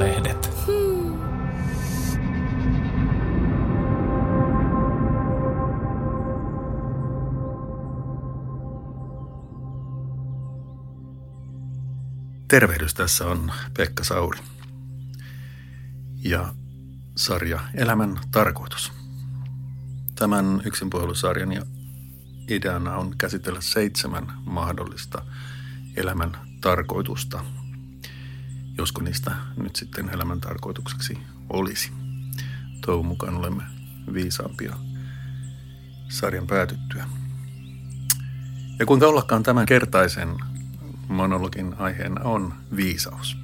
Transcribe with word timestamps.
Iltalehdet. 0.00 0.50
Tervehdys, 12.48 12.94
tässä 12.94 13.26
on 13.26 13.52
Pekka 13.76 14.04
Sauri. 14.04 14.38
Ja 16.24 16.54
sarja 17.16 17.60
Elämän 17.74 18.20
tarkoitus. 18.30 18.92
Tämän 20.14 20.62
yksinpuhelusarjan 20.64 21.52
ja 21.52 21.62
ideana 22.48 22.96
on 22.96 23.14
käsitellä 23.18 23.60
seitsemän 23.60 24.26
mahdollista 24.44 25.22
elämän 25.96 26.36
tarkoitusta, 26.60 27.44
josko 28.78 29.02
niistä 29.02 29.34
nyt 29.56 29.76
sitten 29.76 30.08
elämän 30.08 30.40
tarkoitukseksi 30.40 31.18
olisi. 31.48 31.92
Toivon 32.80 33.06
mukaan 33.06 33.34
olemme 33.34 33.62
viisaampia 34.12 34.76
sarjan 36.08 36.46
päätyttyä. 36.46 37.06
Ja 38.78 38.86
kuinka 38.86 39.06
ollakaan 39.06 39.42
tämän 39.42 39.66
kertaisen 39.66 40.36
monologin 41.08 41.74
aiheena 41.78 42.20
on 42.24 42.54
viisaus. 42.76 43.36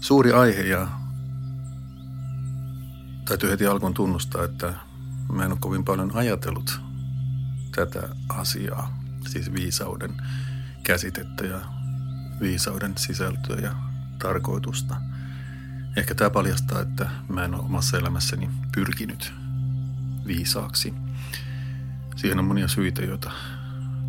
Suuri 0.00 0.32
aihe 0.32 0.62
ja 0.62 0.88
täytyy 3.28 3.50
heti 3.50 3.66
alkuun 3.66 3.94
tunnustaa, 3.94 4.44
että 4.44 4.74
mä 5.32 5.44
en 5.44 5.52
ole 5.52 5.58
kovin 5.60 5.84
paljon 5.84 6.10
ajatellut 6.14 6.80
tätä 7.74 8.08
asiaa, 8.28 9.02
siis 9.28 9.52
viisauden 9.52 10.16
käsitettä 10.82 11.46
ja 11.46 11.60
viisauden 12.40 12.92
sisältöä 12.96 13.56
ja 13.62 13.70
tarkoitusta. 14.18 14.96
Ehkä 15.96 16.14
tämä 16.14 16.30
paljastaa, 16.30 16.80
että 16.80 17.10
mä 17.28 17.44
en 17.44 17.54
ole 17.54 17.64
omassa 17.64 17.98
elämässäni 17.98 18.50
pyrkinyt 18.74 19.32
viisaaksi. 20.26 20.94
Siihen 22.16 22.38
on 22.38 22.44
monia 22.44 22.68
syitä, 22.68 23.02
joita 23.02 23.30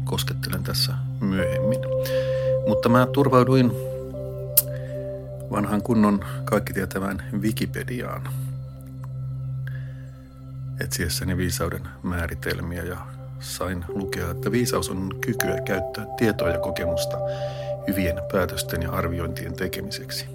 koskettelen 0.03 0.63
tässä 0.63 0.93
myöhemmin. 1.21 1.79
Mutta 2.67 2.89
mä 2.89 3.07
turvauduin 3.13 3.71
vanhan 5.51 5.81
kunnon 5.81 6.25
kaikki 6.45 6.73
tietävän 6.73 7.23
Wikipediaan 7.39 8.29
etsiessäni 10.79 11.37
viisauden 11.37 11.81
määritelmiä 12.03 12.83
ja 12.83 12.97
sain 13.39 13.85
lukea, 13.87 14.31
että 14.31 14.51
viisaus 14.51 14.89
on 14.89 15.09
kykyä 15.21 15.61
käyttää 15.65 16.05
tietoa 16.17 16.49
ja 16.49 16.59
kokemusta 16.59 17.17
hyvien 17.87 18.15
päätösten 18.31 18.81
ja 18.81 18.91
arviointien 18.91 19.53
tekemiseksi. 19.53 20.25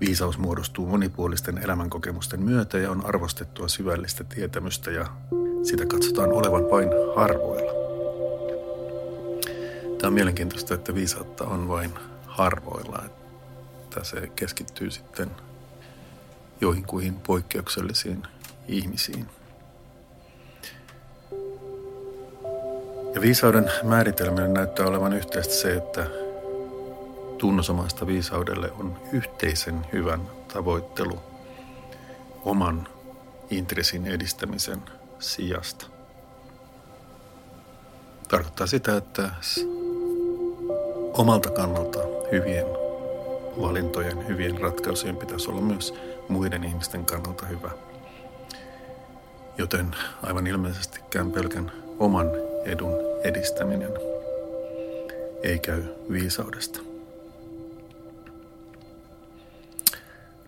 Viisaus 0.00 0.38
muodostuu 0.38 0.86
monipuolisten 0.86 1.58
elämänkokemusten 1.58 2.42
myötä 2.42 2.78
ja 2.78 2.90
on 2.90 3.06
arvostettua 3.06 3.68
syvällistä 3.68 4.24
tietämystä 4.24 4.90
ja 4.90 5.06
sitä 5.62 5.86
katsotaan 5.86 6.32
olevan 6.32 6.70
vain 6.70 6.88
harvoilla. 7.16 7.72
Tämä 9.98 10.08
on 10.08 10.14
mielenkiintoista, 10.14 10.74
että 10.74 10.94
viisautta 10.94 11.44
on 11.44 11.68
vain 11.68 11.90
harvoilla, 12.26 13.02
että 13.82 14.04
se 14.04 14.30
keskittyy 14.36 14.90
sitten 14.90 15.30
joihinkuihin 16.60 17.14
poikkeuksellisiin 17.14 18.22
ihmisiin. 18.68 19.26
Ja 23.14 23.20
viisauden 23.20 23.70
määritelminen 23.82 24.54
näyttää 24.54 24.86
olevan 24.86 25.12
yhteistä 25.12 25.54
se, 25.54 25.74
että 25.74 26.06
tunnosomaista 27.38 28.06
viisaudelle 28.06 28.72
on 28.78 28.98
yhteisen 29.12 29.86
hyvän 29.92 30.20
tavoittelu 30.52 31.18
oman 32.44 32.88
intressin 33.50 34.06
edistämisen 34.06 34.82
sijasta. 35.18 35.86
Tarkoittaa 38.28 38.66
sitä, 38.66 38.96
että 38.96 39.30
omalta 41.12 41.50
kannalta 41.50 41.98
hyvien 42.32 42.66
valintojen, 43.60 44.28
hyvien 44.28 44.60
ratkaisujen 44.60 45.16
pitäisi 45.16 45.50
olla 45.50 45.60
myös 45.60 45.94
muiden 46.28 46.64
ihmisten 46.64 47.04
kannalta 47.04 47.46
hyvä. 47.46 47.70
Joten 49.58 49.96
aivan 50.22 50.46
ilmeisestikään 50.46 51.32
pelkän 51.32 51.72
oman 51.98 52.30
edun 52.64 52.94
edistäminen 53.24 53.92
ei 55.42 55.58
käy 55.58 55.82
viisaudesta. 56.10 56.80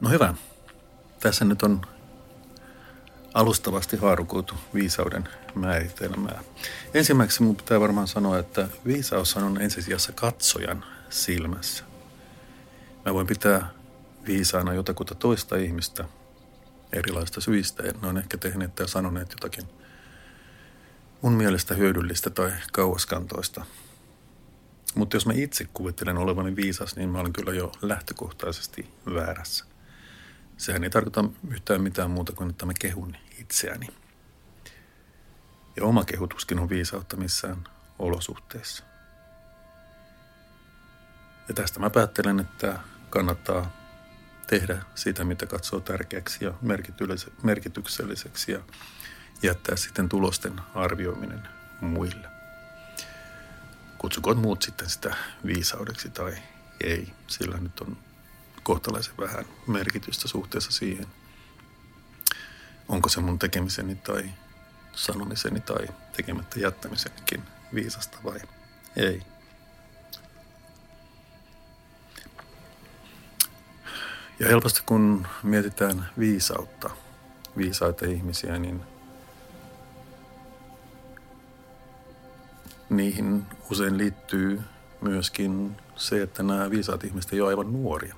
No 0.00 0.10
hyvä. 0.10 0.34
Tässä 1.21 1.44
nyt 1.44 1.62
on 1.62 1.81
alustavasti 3.34 3.97
haarukoitu 3.97 4.55
viisauden 4.75 5.28
määritelmää. 5.55 6.43
Ensimmäiseksi 6.94 7.43
minun 7.43 7.56
pitää 7.56 7.81
varmaan 7.81 8.09
sanoa, 8.09 8.38
että 8.38 8.69
viisaus 8.87 9.37
on 9.37 9.60
ensisijassa 9.60 10.12
katsojan 10.12 10.84
silmässä. 11.10 11.84
Mä 13.05 13.15
voin 13.15 13.26
pitää 13.26 13.71
viisaana 14.26 14.75
jotakuta 14.75 15.15
toista 15.15 15.56
ihmistä 15.56 16.05
erilaista 16.93 17.41
syistä, 17.41 17.82
ne 17.82 18.09
on 18.09 18.19
ehkä 18.19 18.38
tehneet 18.38 18.75
tai 18.75 18.88
sanoneet 18.88 19.31
jotakin 19.31 19.69
mun 21.22 21.32
mielestä 21.32 21.75
hyödyllistä 21.75 22.31
tai 22.31 22.53
kauaskantoista. 22.72 23.65
Mutta 24.94 25.16
jos 25.16 25.27
mä 25.27 25.32
itse 25.32 25.69
kuvittelen 25.75 26.16
olevani 26.19 26.56
viisas, 26.56 26.97
niin 26.97 27.09
mä 27.09 27.21
olen 27.21 27.32
kyllä 27.32 27.54
jo 27.54 27.72
lähtökohtaisesti 27.82 28.91
väärässä. 29.15 29.65
Sehän 30.56 30.84
ei 30.84 30.91
tarkoita 30.91 31.25
yhtään 31.49 31.81
mitään 31.81 32.10
muuta 32.10 32.32
kuin, 32.32 32.50
että 32.50 32.66
mä 32.66 32.72
kehun 32.81 33.16
itseäni. 33.38 33.87
Ja 35.76 35.84
oma 35.84 36.05
kehutuskin 36.05 36.59
on 36.59 36.69
viisautta 36.69 37.16
missään 37.16 37.65
olosuhteessa. 37.99 38.84
Ja 41.49 41.55
tästä 41.55 41.81
mä 41.81 41.91
päättelen, 41.91 42.41
että 42.41 42.78
kannattaa 43.10 43.76
tehdä 44.47 44.82
sitä, 44.94 45.25
mitä 45.25 45.47
katsoo 45.47 45.81
tärkeäksi 45.81 46.44
ja 46.44 46.55
merkitykselliseksi 47.43 48.53
ja 48.53 48.60
jättää 49.43 49.77
sitten 49.77 50.09
tulosten 50.09 50.61
arvioiminen 50.75 51.49
muille. 51.81 52.29
Kutsukoon 53.99 54.39
muut 54.39 54.63
sitten 54.63 54.91
sitä 54.91 55.17
viisaudeksi 55.47 56.11
tai 56.11 56.37
ei, 56.81 57.13
sillä 57.27 57.57
nyt 57.57 57.81
on 57.81 57.97
kohtalaisen 58.63 59.15
vähän 59.19 59.45
merkitystä 59.67 60.29
suhteessa 60.29 60.73
siihen, 60.73 61.07
onko 62.89 63.09
se 63.09 63.21
mun 63.21 63.39
tekemiseni 63.39 63.95
tai 63.95 64.31
sanomiseni 64.95 65.61
tai 65.61 65.87
tekemättä 66.17 66.61
jättämisenikin 66.61 67.43
viisasta 67.75 68.19
vai 68.25 68.41
ei. 68.97 69.23
Ja 74.39 74.49
helposti 74.49 74.83
kun 74.87 75.27
mietitään 75.43 76.11
viisautta, 76.19 76.91
viisaita 77.57 78.07
ihmisiä, 78.07 78.59
niin 78.59 78.96
niihin 82.91 83.47
usein 83.71 83.99
liittyy 83.99 84.61
myöskin 85.01 85.77
se, 85.97 86.23
että 86.23 86.43
nämä 86.43 86.71
viisaat 86.71 87.05
ihmiset 87.05 87.33
ei 87.33 87.41
ole 87.41 87.49
aivan 87.49 87.73
nuoria. 87.73 88.15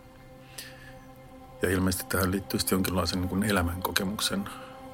Ja 1.63 1.71
ilmeisesti 1.71 2.07
tähän 2.09 2.31
liittyy 2.31 2.61
sitten 2.61 2.77
jonkinlaisen 2.77 3.21
niin 3.21 3.29
kuin 3.29 3.43
elämänkokemuksen 3.43 4.45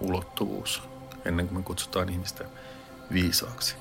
ulottuvuus 0.00 0.82
ennen 1.24 1.48
kuin 1.48 1.58
me 1.58 1.62
kutsutaan 1.64 2.08
ihmistä 2.08 2.44
viisaaksi. 3.12 3.76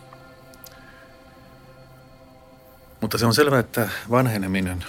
Mutta 3.01 3.18
se 3.18 3.25
on 3.25 3.34
selvää, 3.34 3.60
että 3.60 3.89
vanheneminen 4.10 4.86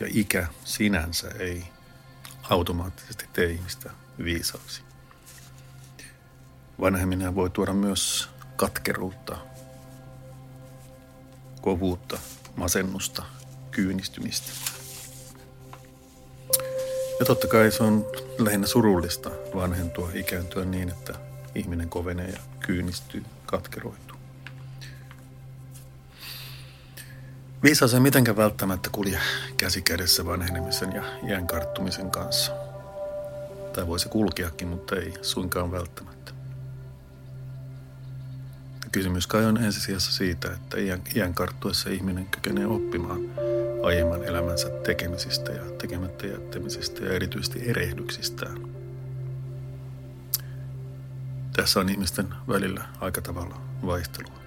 ja 0.00 0.06
ikä 0.10 0.46
sinänsä 0.64 1.28
ei 1.38 1.64
automaattisesti 2.42 3.28
tee 3.32 3.50
ihmistä 3.50 3.90
viisaaksi. 4.24 4.82
Vanheminen 6.80 7.34
voi 7.34 7.50
tuoda 7.50 7.72
myös 7.72 8.28
katkeruutta, 8.56 9.38
kovuutta, 11.62 12.18
masennusta, 12.56 13.22
kyynistymistä. 13.70 14.52
Ja 17.20 17.26
totta 17.26 17.46
kai 17.46 17.70
se 17.72 17.82
on 17.82 18.06
lähinnä 18.38 18.66
surullista 18.66 19.30
vanhentua, 19.54 20.10
ikääntyä 20.14 20.64
niin, 20.64 20.88
että 20.88 21.14
ihminen 21.54 21.88
kovenee 21.88 22.28
ja 22.28 22.38
kyynistyy, 22.60 23.24
katkeroituu. 23.46 24.16
Viisaus 27.62 27.94
ei 27.94 28.00
mitenkään 28.00 28.36
välttämättä 28.36 28.90
kulje 28.92 29.18
käsi 29.56 29.82
kädessä 29.82 30.26
vanhenemisen 30.26 30.92
ja 30.92 31.02
iän 31.28 31.46
karttumisen 31.46 32.10
kanssa. 32.10 32.52
Tai 33.72 33.86
voisi 33.86 34.08
kulkeakin, 34.08 34.68
mutta 34.68 34.96
ei 34.96 35.14
suinkaan 35.22 35.72
välttämättä. 35.72 36.11
Kysymys 38.92 39.26
kai 39.26 39.44
on 39.44 39.56
ensisijassa 39.56 40.12
siitä, 40.12 40.52
että 40.52 40.80
iän, 40.80 41.02
iän 41.16 41.34
karttuessa 41.34 41.90
ihminen 41.90 42.26
kykenee 42.26 42.66
oppimaan 42.66 43.20
aiemman 43.82 44.24
elämänsä 44.24 44.68
tekemisistä 44.68 45.52
ja 45.52 45.64
tekemättä 45.78 46.26
jättämisistä 46.26 47.04
ja 47.04 47.12
erityisesti 47.12 47.70
erehdyksistään. 47.70 48.56
Tässä 51.56 51.80
on 51.80 51.88
ihmisten 51.88 52.28
välillä 52.48 52.84
aika 53.00 53.20
tavalla 53.20 53.60
vaihtelua. 53.86 54.38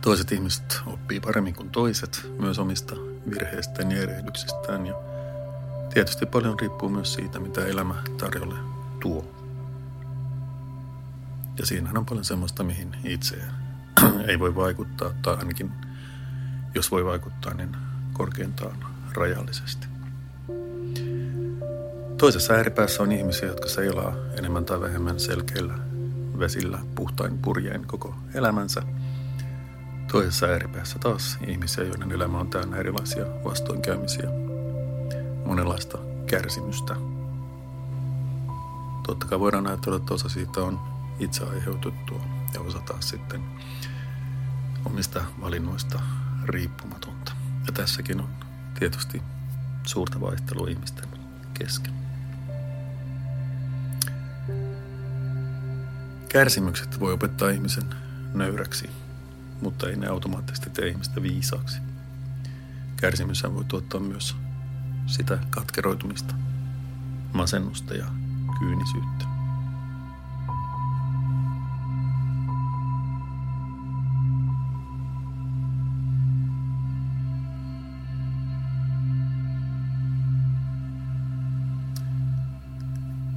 Toiset 0.00 0.32
ihmiset 0.32 0.80
oppii 0.86 1.20
paremmin 1.20 1.54
kuin 1.54 1.70
toiset, 1.70 2.30
myös 2.38 2.58
omista 2.58 2.94
virheistään 3.30 3.92
ja 3.92 4.02
erehdyksistään. 4.02 4.86
Ja 4.86 4.94
tietysti 5.94 6.26
paljon 6.26 6.60
riippuu 6.60 6.88
myös 6.88 7.14
siitä, 7.14 7.40
mitä 7.40 7.66
elämä 7.66 7.94
tarjolle 8.18 8.58
tuo. 9.00 9.35
Ja 11.58 11.66
siinähän 11.66 11.98
on 11.98 12.06
paljon 12.06 12.24
semmoista, 12.24 12.64
mihin 12.64 12.96
itse 13.04 13.36
ei 14.28 14.38
voi 14.38 14.54
vaikuttaa, 14.54 15.12
tai 15.22 15.36
ainakin 15.36 15.72
jos 16.74 16.90
voi 16.90 17.04
vaikuttaa, 17.04 17.54
niin 17.54 17.76
korkeintaan 18.12 18.76
rajallisesti. 19.14 19.86
Toisessa 22.18 22.54
ääripäässä 22.54 23.02
on 23.02 23.12
ihmisiä, 23.12 23.48
jotka 23.48 23.68
seilaa 23.68 24.14
enemmän 24.38 24.64
tai 24.64 24.80
vähemmän 24.80 25.20
selkeillä 25.20 25.74
vesillä 26.38 26.78
puhtain 26.94 27.38
purjein 27.38 27.86
koko 27.86 28.14
elämänsä– 28.34 28.82
Toisessa 30.12 30.46
ääripäässä 30.46 30.98
taas 30.98 31.38
ihmisiä, 31.46 31.84
joiden 31.84 32.12
elämä 32.12 32.38
on 32.38 32.50
täynnä 32.50 32.76
erilaisia 32.76 33.24
vastoinkäymisiä, 33.44 34.28
monenlaista 35.44 35.98
kärsimystä. 36.26 36.96
Totta 39.06 39.26
kai 39.26 39.40
voidaan 39.40 39.66
ajatella, 39.66 39.96
että 39.96 40.14
osa 40.14 40.28
siitä 40.28 40.60
on 40.60 40.80
itse 41.18 41.44
aiheutettua 41.44 42.24
ja 42.54 42.60
osa 42.60 42.78
taas 42.78 43.08
sitten 43.08 43.42
omista 44.84 45.24
valinnoista 45.40 46.00
riippumatonta. 46.44 47.32
Ja 47.66 47.72
tässäkin 47.72 48.20
on 48.20 48.28
tietysti 48.78 49.22
suurta 49.86 50.20
vaihtelua 50.20 50.68
ihmisten 50.68 51.08
kesken. 51.54 51.92
Kärsimykset 56.28 57.00
voi 57.00 57.12
opettaa 57.12 57.50
ihmisen 57.50 57.94
nöyräksi 58.34 58.90
mutta 59.60 59.88
ei 59.88 59.96
ne 59.96 60.06
automaattisesti 60.06 60.70
tee 60.70 60.88
ihmistä 60.88 61.22
viisaaksi. 61.22 61.78
Kärsimys 62.96 63.42
voi 63.54 63.64
tuottaa 63.64 64.00
myös 64.00 64.36
sitä 65.06 65.38
katkeroitumista, 65.50 66.34
masennusta 67.32 67.94
ja 67.94 68.06
kyynisyyttä. 68.58 69.35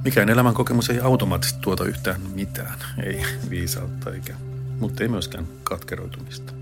Mikään 0.04 0.28
elämän 0.28 0.54
kokemus 0.54 0.90
ei 0.90 1.00
automaattisesti 1.00 1.60
tuota 1.60 1.84
yhtään 1.84 2.20
mitään, 2.20 2.78
ei 3.02 3.22
viisautta 3.50 4.10
eikä 4.10 4.34
mutta 4.80 5.02
ei 5.02 5.08
myöskään 5.08 5.48
katkeroitumista. 5.64 6.52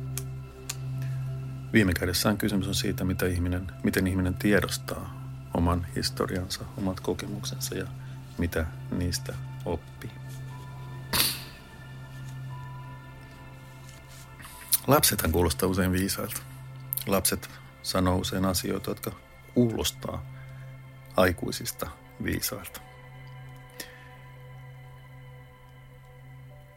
Viime 1.73 1.94
kädessään 1.94 2.38
kysymys 2.38 2.69
on 2.69 2.75
siitä, 2.75 3.05
mitä 3.05 3.26
ihminen, 3.26 3.73
miten 3.82 4.06
ihminen 4.06 4.35
tiedostaa 4.35 5.23
oman 5.55 5.87
historiansa, 5.96 6.64
omat 6.76 7.00
kokemuksensa 7.00 7.75
ja 7.75 7.87
mitä 8.38 8.67
niistä 8.90 9.35
oppii. 9.64 10.11
Lapsethan 14.87 15.32
kuulostaa 15.32 15.69
usein 15.69 15.93
viisailta. 15.93 16.40
Lapset 17.06 17.50
sanoo 17.82 18.17
usein 18.17 18.44
asioita, 18.44 18.90
jotka 18.90 19.12
kuulostaa 19.55 20.25
aikuisista 21.17 21.90
viisailta. 22.25 22.88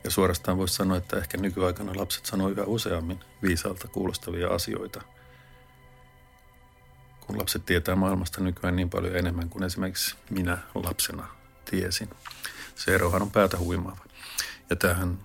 Ja 0.03 0.11
suorastaan 0.11 0.57
voisi 0.57 0.73
sanoa, 0.73 0.97
että 0.97 1.17
ehkä 1.17 1.37
nykyaikana 1.37 1.91
lapset 1.95 2.25
sanoo 2.25 2.49
yhä 2.49 2.63
useammin 2.63 3.19
viisaalta 3.41 3.87
kuulostavia 3.87 4.47
asioita, 4.47 5.01
kun 7.19 7.37
lapset 7.37 7.65
tietää 7.65 7.95
maailmasta 7.95 8.43
nykyään 8.43 8.75
niin 8.75 8.89
paljon 8.89 9.15
enemmän 9.15 9.49
kuin 9.49 9.63
esimerkiksi 9.63 10.15
minä 10.29 10.57
lapsena 10.73 11.27
tiesin. 11.65 12.09
Se 12.75 12.95
erohan 12.95 13.21
on 13.21 13.31
päätä 13.31 13.57
huimaava. 13.57 14.05
Ja 14.69 14.75
tämähän 14.75 15.19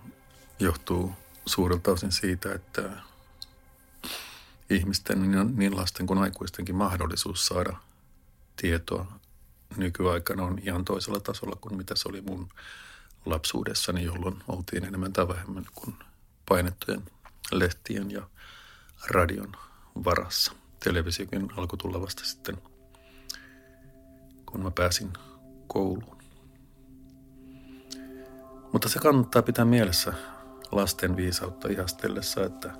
johtuu 0.59 1.13
suurelta 1.47 1.91
osin 1.91 2.13
siitä, 2.13 2.55
että 2.55 2.91
ihmisten, 4.71 5.31
niin 5.57 5.77
lasten 5.77 6.07
kuin 6.07 6.19
aikuistenkin 6.19 6.75
mahdollisuus 6.75 7.47
saada 7.47 7.77
tietoa 8.57 9.07
nykyaikana 9.77 10.43
on 10.43 10.59
ihan 10.63 10.85
toisella 10.85 11.21
tasolla 11.21 11.57
kuin 11.61 11.77
mitä 11.77 11.97
se 11.97 12.09
oli 12.09 12.21
mun 12.21 12.49
lapsuudessani, 13.27 14.05
jolloin 14.05 14.37
oltiin 14.49 14.85
enemmän 14.85 15.13
tai 15.13 15.29
vähemmän 15.29 15.67
kuin 15.75 15.95
painettujen 16.49 17.03
lehtien 17.53 18.11
ja 18.11 18.29
radion 19.09 19.53
varassa. 20.05 20.53
Televisiokin 20.85 21.49
alkoi 21.57 21.79
tulla 21.79 22.01
vasta 22.01 22.25
sitten, 22.25 22.57
kun 24.47 24.63
mä 24.63 24.71
pääsin 24.71 25.13
kouluun. 25.67 26.17
Mutta 28.73 28.89
se 28.89 28.99
kannattaa 28.99 29.43
pitää 29.43 29.65
mielessä 29.65 30.13
lasten 30.73 31.17
viisautta 31.17 31.69
ihastellessa, 31.69 32.45
että 32.45 32.71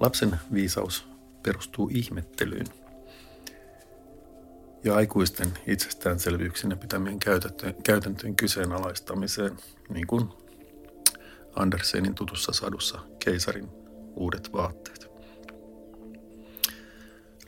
lapsen 0.00 0.40
viisaus 0.52 1.08
perustuu 1.42 1.90
ihmettelyyn– 1.92 2.66
ja 4.88 4.96
aikuisten 4.96 5.52
itsestäänselvyyksinä 5.66 6.76
pitämien 6.76 7.18
käytäntöjen 7.84 8.36
kyseenalaistamiseen, 8.36 9.56
niin 9.88 10.06
kuin 10.06 10.28
Andersenin 11.56 12.14
tutussa 12.14 12.52
sadussa 12.52 13.00
Keisarin 13.24 13.68
uudet 14.16 14.52
vaatteet. 14.52 15.10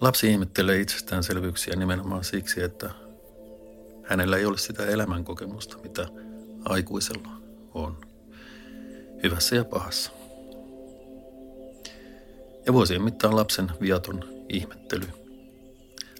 Lapsi 0.01 0.31
ihmettelee 0.31 0.81
itsestäänselvyyksiä 0.81 1.77
nimenomaan 1.77 2.25
siksi, 2.25 2.63
että 2.63 2.91
hänellä 4.05 4.37
ei 4.37 4.47
ole 4.47 4.59
sitä 4.59 4.87
elämänkokemusta, 4.87 5.79
mitä 5.79 6.09
aikuisella 6.65 7.29
on, 7.75 8.01
hyvässä 9.23 9.57
ja 9.57 9.65
pahassa. 9.65 10.11
Ja 12.67 12.73
vuosien 12.73 13.03
mittaan 13.03 13.37
lapsen 13.37 13.71
viaton 13.81 14.25
ihmettely 14.49 15.20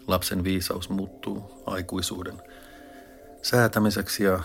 lapsen 0.07 0.45
viisaus 0.45 0.89
muuttuu 0.89 1.63
aikuisuuden 1.67 2.43
säätämiseksi 3.43 4.25
ja 4.25 4.41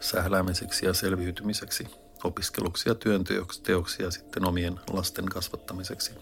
sähläämiseksi 0.00 0.86
ja 0.86 0.94
selviytymiseksi, 0.94 1.86
opiskeluksi 2.24 2.88
ja 2.88 2.94
työnteoksi 2.94 4.02
ja 4.02 4.10
sitten 4.10 4.48
omien 4.48 4.80
lasten 4.92 5.24
kasvattamiseksi, 5.24 6.12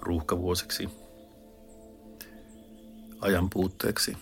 ruuhkavuosiksi, 0.00 0.88
ajan 3.20 3.50
puutteeksi. 3.50 4.16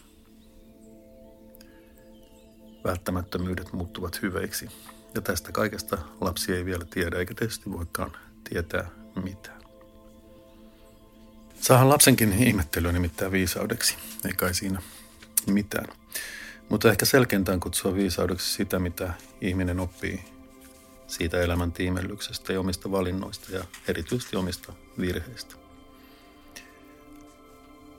Välttämättömyydet 2.85 3.73
muuttuvat 3.73 4.23
hyveiksi 4.23 4.69
ja 5.15 5.21
tästä 5.21 5.53
kaikesta 5.53 5.99
lapsi 6.21 6.53
ei 6.53 6.65
vielä 6.65 6.85
tiedä 6.91 7.19
eikä 7.19 7.35
tietysti 7.35 7.73
voikaan 7.73 8.17
tietää 8.49 8.91
mitään. 9.25 9.55
Saahan 11.60 11.88
lapsenkin 11.88 12.32
ihmettelyä 12.32 12.92
nimittäin 12.92 13.32
viisaudeksi, 13.32 13.96
ei 14.26 14.32
kai 14.32 14.54
siinä 14.54 14.82
mitään. 15.46 15.86
Mutta 16.68 16.90
ehkä 16.90 17.04
selkeintään 17.04 17.60
kutsua 17.60 17.94
viisaudeksi 17.94 18.52
sitä, 18.52 18.78
mitä 18.78 19.14
ihminen 19.40 19.80
oppii 19.80 20.25
siitä 21.06 21.40
elämän 21.40 21.72
tiimellyksestä 21.72 22.52
ja 22.52 22.60
omista 22.60 22.90
valinnoista 22.90 23.52
ja 23.52 23.64
erityisesti 23.88 24.36
omista 24.36 24.72
virheistä. 25.00 25.54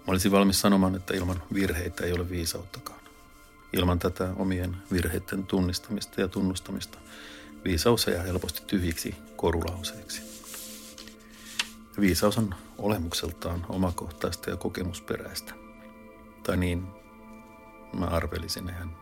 Mä 0.07 0.11
olisin 0.11 0.31
valmis 0.31 0.61
sanomaan, 0.61 0.95
että 0.95 1.13
ilman 1.13 1.43
virheitä 1.53 2.05
ei 2.05 2.13
ole 2.13 2.29
viisauttakaan. 2.29 2.99
Ilman 3.73 3.99
tätä 3.99 4.29
omien 4.35 4.77
virheiden 4.91 5.45
tunnistamista 5.45 6.21
ja 6.21 6.27
tunnustamista 6.27 6.97
viisaus 7.65 8.07
jää 8.07 8.23
helposti 8.23 8.61
tyhjiksi 8.67 9.15
korulauseiksi. 9.35 10.26
Viisaus 12.00 12.38
on 12.38 12.56
olemukseltaan 12.77 13.66
omakohtaista 13.70 14.50
ja 14.50 14.58
kokemusperäistä. 14.58 15.54
Tai 16.44 16.58
niin 16.58 16.88
mä 17.94 18.06
arvelisin, 18.06 18.70
eihän 18.70 18.98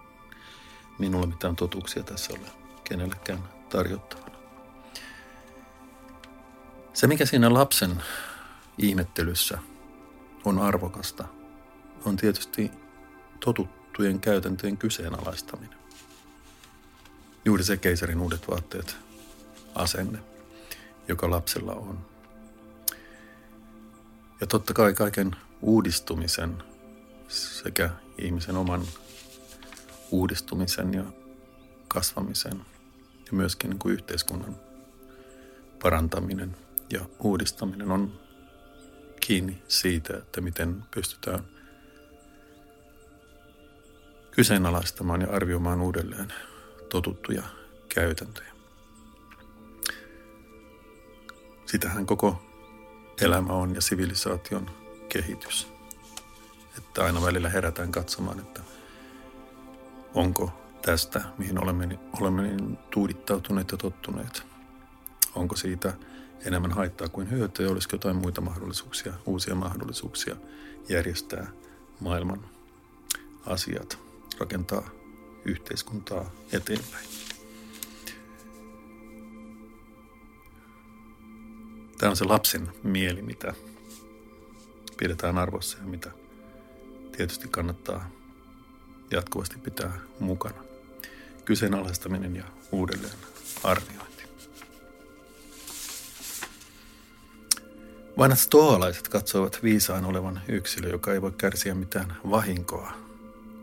minulla 1.00 1.28
mitään 1.28 1.56
totuuksia 1.56 2.04
tässä 2.04 2.34
ole 2.34 2.48
kenellekään 2.84 3.44
tarjottavana. 3.70 4.36
Se, 6.94 7.08
mikä 7.08 7.26
siinä 7.26 7.54
lapsen 7.54 8.04
ihmettelyssä 8.78 9.58
on 10.46 10.60
arvokasta, 10.60 11.26
on 12.06 12.16
tietysti 12.16 12.72
totuttujen 13.46 14.20
käytäntöjen 14.20 14.78
kyseenalaistaminen. 14.78 15.80
Juuri 17.46 17.64
se 17.64 17.78
keisarin 17.78 18.20
uudet 18.20 18.48
vaatteet 18.48 18.98
asenne, 19.76 20.20
joka 21.08 21.30
lapsella 21.30 21.74
on 21.74 22.15
Ja 24.42 24.48
totta 24.48 24.74
kai 24.74 24.94
kaiken 24.94 25.36
uudistumisen 25.62 26.64
sekä 27.28 27.90
ihmisen 28.18 28.58
oman 28.58 28.82
uudistumisen 30.12 30.94
ja 30.94 31.04
kasvamisen 31.88 32.66
ja 33.26 33.32
myöskin 33.32 33.70
niin 33.70 33.80
kuin 33.80 33.94
yhteiskunnan 33.94 34.56
parantaminen 35.82 36.58
ja 36.90 37.06
uudistaminen 37.20 37.92
on 37.92 38.20
kiinni 39.22 39.64
siitä, 39.68 40.18
että 40.18 40.42
miten 40.42 40.84
pystytään 40.92 41.40
kyseenalaistamaan 44.32 45.22
ja 45.22 45.28
arvioimaan 45.32 45.82
uudelleen 45.82 46.34
totuttuja 46.90 47.44
käytäntöjä. 47.90 48.56
Sitähän 51.66 52.06
koko 52.06 52.55
elämä 53.22 53.54
on 53.54 53.76
ja 53.76 53.82
sivilisaation 53.82 54.70
kehitys. 55.10 55.68
Että 56.78 57.04
aina 57.04 57.22
välillä 57.22 57.50
herätään 57.50 57.92
katsomaan, 57.92 58.40
että 58.40 58.62
onko 60.14 60.52
tästä, 60.82 61.22
mihin 61.38 61.64
olemme, 61.64 62.00
olemme 62.20 62.42
niin 62.42 62.78
tuudittautuneet 62.78 63.72
ja 63.72 63.78
tottuneet. 63.78 64.44
Onko 65.36 65.56
siitä 65.56 65.94
enemmän 66.46 66.72
haittaa 66.72 67.10
kuin 67.10 67.32
hyötyä 67.32 67.66
ja 67.66 67.72
olisiko 67.72 67.96
jotain 67.96 68.16
muita 68.16 68.42
mahdollisuuksia, 68.42 69.14
uusia 69.26 69.56
mahdollisuuksia 69.56 70.36
järjestää 70.90 71.48
maailman 72.00 72.46
asiat, 73.46 74.00
rakentaa 74.40 74.90
yhteiskuntaa 75.46 76.32
eteenpäin. 76.52 77.25
Tämä 82.06 82.12
on 82.12 82.18
se 82.18 82.26
lapsen 82.26 82.72
mieli, 82.84 83.22
mitä 83.22 83.54
pidetään 84.98 85.38
arvossa 85.38 85.78
ja 85.78 85.84
mitä 85.84 86.12
tietysti 87.18 87.48
kannattaa 87.48 88.10
jatkuvasti 89.12 89.58
pitää 89.58 89.92
mukana. 90.20 90.64
Kyseenalaistaminen 91.46 92.36
ja 92.36 92.44
uudelleen 92.72 93.18
arviointi. 93.64 94.24
Vanhat 98.18 98.40
stoalaiset 98.40 99.08
katsoivat 99.08 99.60
viisaan 99.64 100.06
olevan 100.06 100.42
yksilö, 100.48 100.90
joka 100.90 101.14
ei 101.14 101.22
voi 101.22 101.32
kärsiä 101.32 101.76
mitään 101.76 102.18
vahinkoa 102.30 102.92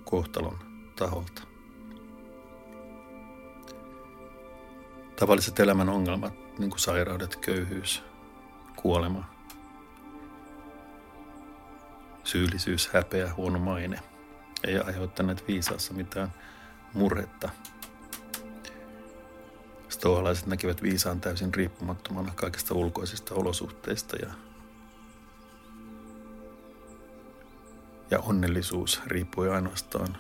kohtalon 0.05 0.59
taholta. 0.97 1.43
Tavalliset 5.17 5.61
elämän 5.61 5.89
ongelmat, 5.89 6.59
niin 6.59 6.71
kuin 6.71 6.81
sairaudet, 6.81 7.37
köyhyys, 7.37 8.12
kuolema, 8.83 9.25
syyllisyys, 12.25 12.89
häpeä, 12.89 13.35
huono 13.35 13.59
maine, 13.59 13.99
ei 14.65 14.79
aiheuttaneet 14.79 15.49
viisaassa 15.49 15.95
mitään 15.95 16.33
murhetta. 16.95 17.49
Stoalaiset 19.89 20.47
näkivät 20.47 20.83
viisaan 20.83 21.21
täysin 21.21 21.55
riippumattomana 21.55 22.33
kaikista 22.35 22.75
ulkoisista 22.75 23.35
olosuhteista 23.35 24.17
ja, 24.17 24.31
ja 28.11 28.19
onnellisuus 28.19 29.03
riippui 29.07 29.51
ainoastaan 29.51 30.17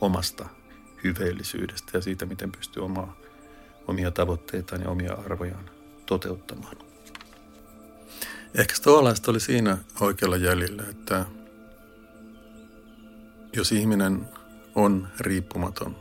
omasta 0.00 0.46
hyveellisyydestä 1.04 1.98
ja 1.98 2.00
siitä, 2.00 2.26
miten 2.26 2.52
pystyy 2.52 2.84
omaa, 2.84 3.16
omia 3.86 4.10
tavoitteitaan 4.10 4.82
ja 4.82 4.90
omia 4.90 5.12
arvojaan 5.12 5.70
toteuttamaan. 6.06 6.85
Ehkä 8.54 8.74
stoalaiset 8.74 9.28
oli 9.28 9.40
siinä 9.40 9.78
oikealla 10.00 10.36
jäljellä, 10.36 10.82
että 10.90 11.26
jos 13.52 13.72
ihminen 13.72 14.28
on 14.74 15.08
riippumaton 15.20 15.96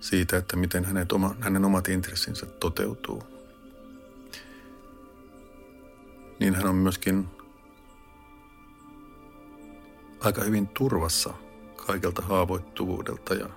siitä, 0.00 0.36
että 0.36 0.56
miten 0.56 0.84
hänet 0.84 1.12
oma, 1.12 1.34
hänen 1.40 1.64
omat 1.64 1.88
intressinsä 1.88 2.46
toteutuu, 2.46 3.22
niin 6.40 6.54
hän 6.54 6.66
on 6.66 6.74
myöskin 6.74 7.28
aika 10.20 10.44
hyvin 10.44 10.68
turvassa 10.68 11.34
kaikelta 11.86 12.22
haavoittuvuudelta 12.22 13.34
ja 13.34 13.48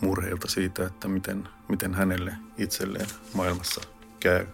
murheilta 0.00 0.48
siitä, 0.48 0.86
että 0.86 1.08
miten, 1.08 1.48
miten 1.68 1.94
hänelle 1.94 2.34
itselleen 2.58 3.06
maailmassa 3.34 3.80
käy. 4.20 4.46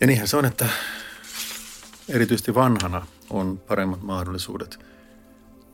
Ja 0.00 0.06
niinhän 0.06 0.28
se 0.28 0.36
on, 0.36 0.44
että 0.44 0.68
erityisesti 2.08 2.54
vanhana 2.54 3.06
on 3.30 3.58
paremmat 3.58 4.02
mahdollisuudet 4.02 4.78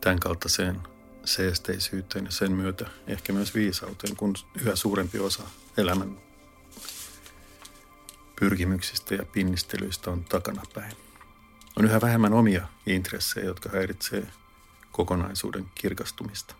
tämän 0.00 0.20
kaltaiseen 0.20 0.80
seesteisyyteen 1.24 2.24
ja 2.24 2.30
sen 2.30 2.52
myötä 2.52 2.86
ehkä 3.06 3.32
myös 3.32 3.54
viisauteen, 3.54 4.16
kun 4.16 4.34
yhä 4.60 4.76
suurempi 4.76 5.18
osa 5.18 5.42
elämän 5.76 6.18
pyrkimyksistä 8.40 9.14
ja 9.14 9.24
pinnistelyistä 9.24 10.10
on 10.10 10.24
takanapäin. 10.24 10.92
On 11.76 11.84
yhä 11.84 12.00
vähemmän 12.00 12.32
omia 12.32 12.68
intressejä, 12.86 13.46
jotka 13.46 13.68
häiritsee 13.68 14.26
kokonaisuuden 14.92 15.70
kirkastumista. 15.74 16.54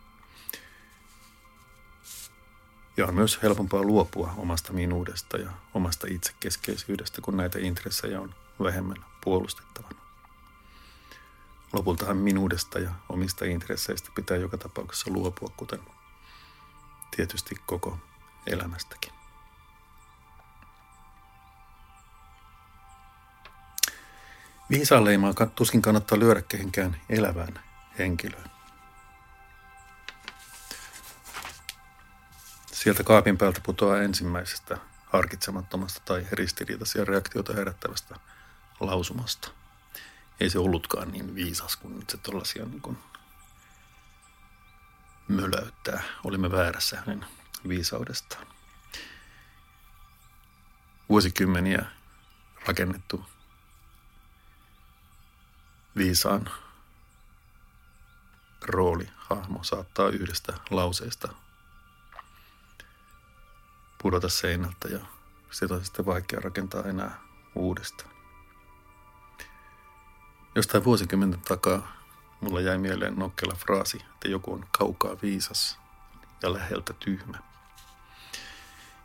Ja 2.97 3.07
on 3.07 3.15
myös 3.15 3.43
helpompaa 3.43 3.83
luopua 3.83 4.35
omasta 4.37 4.73
minuudesta 4.73 5.37
ja 5.37 5.51
omasta 5.75 6.07
itsekeskeisyydestä, 6.11 7.21
kun 7.21 7.37
näitä 7.37 7.59
intressejä 7.59 8.21
on 8.21 8.35
vähemmän 8.63 9.05
puolustettavana. 9.25 10.01
Lopultahan 11.73 12.17
minuudesta 12.17 12.79
ja 12.79 12.91
omista 13.09 13.45
intresseistä 13.45 14.11
pitää 14.15 14.37
joka 14.37 14.59
tapauksessa 14.59 15.11
luopua, 15.11 15.49
kuten 15.57 15.81
tietysti 17.17 17.55
koko 17.67 17.99
elämästäkin. 18.47 19.13
Viisaan 24.71 25.05
leimaa 25.05 25.33
tuskin 25.55 25.83
kannattaa 25.83 26.19
lyödä 26.19 26.43
kehenkään 26.43 27.01
elävään 27.09 27.61
henkilöön. 27.99 28.51
Sieltä 32.83 33.05
kaapin 33.05 33.39
päältä 33.39 33.61
putoaa 33.61 33.99
ensimmäisestä 33.99 34.79
harkitsemattomasta 35.07 36.01
tai 36.05 36.27
ristiriitaisia 36.33 37.05
reaktioita 37.05 37.55
herättävästä 37.55 38.17
lausumasta. 38.81 39.51
Ei 40.41 40.51
se 40.51 40.59
ollutkaan 40.59 41.13
niin 41.13 41.35
viisas 41.35 41.77
kuin 41.77 41.99
nyt 41.99 42.11
se 42.11 42.17
tuollaisia 42.17 42.65
niin 42.65 42.81
kuin 42.81 42.99
mölöyttää. 45.29 46.03
Olimme 46.25 46.51
väärässä 46.51 46.97
hänen 46.97 47.27
viisaudestaan. 47.69 48.47
Vuosikymmeniä 51.09 51.87
rakennettu 52.67 53.27
viisaan 55.97 56.51
rooli, 58.63 59.09
hahmo 59.17 59.65
saattaa 59.65 60.09
yhdestä 60.09 60.53
lauseesta 60.71 61.29
pudota 64.03 64.29
seinältä 64.29 64.89
ja 64.89 64.99
sitä 65.51 65.75
on 65.75 65.85
sitten 65.85 66.07
vaikea 66.07 66.41
rakentaa 66.41 66.83
enää 66.83 67.21
uudestaan. 67.55 68.11
Jostain 70.55 70.85
vuosikymmenten 70.85 71.41
takaa 71.41 71.93
mulla 72.41 72.61
jäi 72.61 72.79
mieleen 72.79 73.17
nokkela 73.17 73.55
fraasi, 73.55 73.97
että 74.15 74.29
joku 74.29 74.53
on 74.53 74.67
kaukaa 74.79 75.17
viisas 75.23 75.79
ja 76.43 76.53
läheltä 76.53 76.93
tyhmä. 76.93 77.39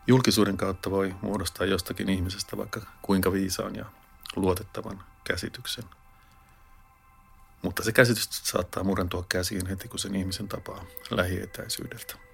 Julkisuuden 0.07 0.57
kautta 0.57 0.91
voi 0.91 1.15
muodostaa 1.21 1.65
jostakin 1.65 2.09
ihmisestä 2.09 2.57
vaikka 2.57 2.81
kuinka 3.01 3.31
viisaan 3.31 3.75
ja 3.75 3.85
luotettavan 4.35 5.03
käsityksen. 5.23 5.83
Mutta 7.61 7.83
se 7.83 7.91
käsitys 7.91 8.29
saattaa 8.31 8.83
murentua 8.83 9.25
käsiin 9.29 9.67
heti, 9.67 9.87
kun 9.87 9.99
sen 9.99 10.15
ihmisen 10.15 10.47
tapaa 10.47 10.85
lähietäisyydeltä. 11.09 12.26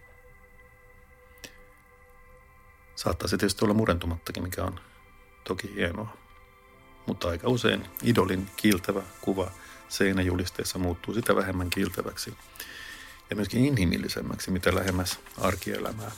Saattaa 2.95 3.27
se 3.27 3.37
tietysti 3.37 3.65
olla 3.65 3.73
murentumattakin, 3.73 4.43
mikä 4.43 4.63
on 4.63 4.79
toki 5.43 5.75
hienoa. 5.75 6.17
Mutta 7.07 7.29
aika 7.29 7.49
usein 7.49 7.89
idolin 8.03 8.51
kiiltävä 8.55 9.01
kuva 9.21 9.51
seinäjulisteessa 9.89 10.79
muuttuu 10.79 11.13
sitä 11.13 11.35
vähemmän 11.35 11.69
kiiltäväksi 11.69 12.37
ja 13.29 13.35
myöskin 13.35 13.65
inhimillisemmäksi, 13.65 14.51
mitä 14.51 14.75
lähemmäs 14.75 15.19
arkielämää, 15.41 16.11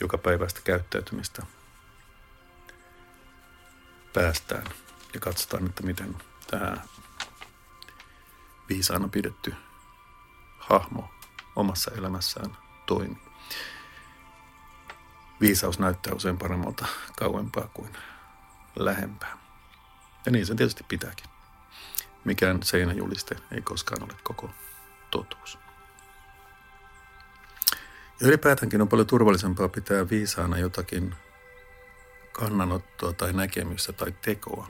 joka 0.00 0.18
päivästä 0.18 0.60
käyttäytymistä 0.64 1.42
päästään 4.12 4.66
ja 5.14 5.20
katsotaan, 5.20 5.66
että 5.66 5.82
miten 5.82 6.16
tämä 6.50 6.76
viisaana 8.68 9.08
pidetty 9.08 9.54
hahmo 10.58 11.10
omassa 11.56 11.90
elämässään 11.90 12.56
toimii. 12.86 13.31
Viisaus 15.42 15.78
näyttää 15.78 16.14
usein 16.14 16.38
paremmalta 16.38 16.86
kauempaa 17.16 17.68
kuin 17.74 17.96
lähempää. 18.76 19.38
Ja 20.26 20.32
niin 20.32 20.46
se 20.46 20.54
tietysti 20.54 20.84
pitääkin. 20.88 21.26
Mikään 22.24 22.62
seinäjuliste 22.62 23.36
ei 23.50 23.62
koskaan 23.62 24.02
ole 24.02 24.12
koko 24.22 24.50
totuus. 25.10 25.58
Ja 28.20 28.28
ylipäätäänkin 28.28 28.82
on 28.82 28.88
paljon 28.88 29.06
turvallisempaa 29.06 29.68
pitää 29.68 30.08
viisaana 30.08 30.58
jotakin 30.58 31.14
kannanottoa 32.32 33.12
tai 33.12 33.32
näkemystä 33.32 33.92
tai 33.92 34.12
tekoa 34.12 34.66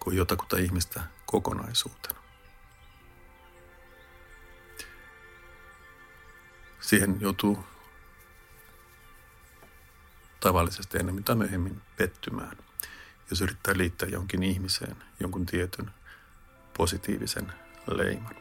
kuin 0.00 0.16
jotakuta 0.16 0.56
ihmistä 0.56 1.00
kokonaisuutena. 1.26 2.20
Siihen 6.80 7.16
joutuu 7.20 7.71
tavallisesti 10.42 10.98
enemmän 10.98 11.24
tai 11.24 11.36
myöhemmin 11.36 11.82
pettymään, 11.96 12.56
jos 13.30 13.40
yrittää 13.40 13.74
liittää 13.76 14.08
jonkin 14.08 14.42
ihmiseen 14.42 14.96
jonkun 15.20 15.46
tietyn 15.46 15.90
positiivisen 16.76 17.52
leiman. 17.86 18.34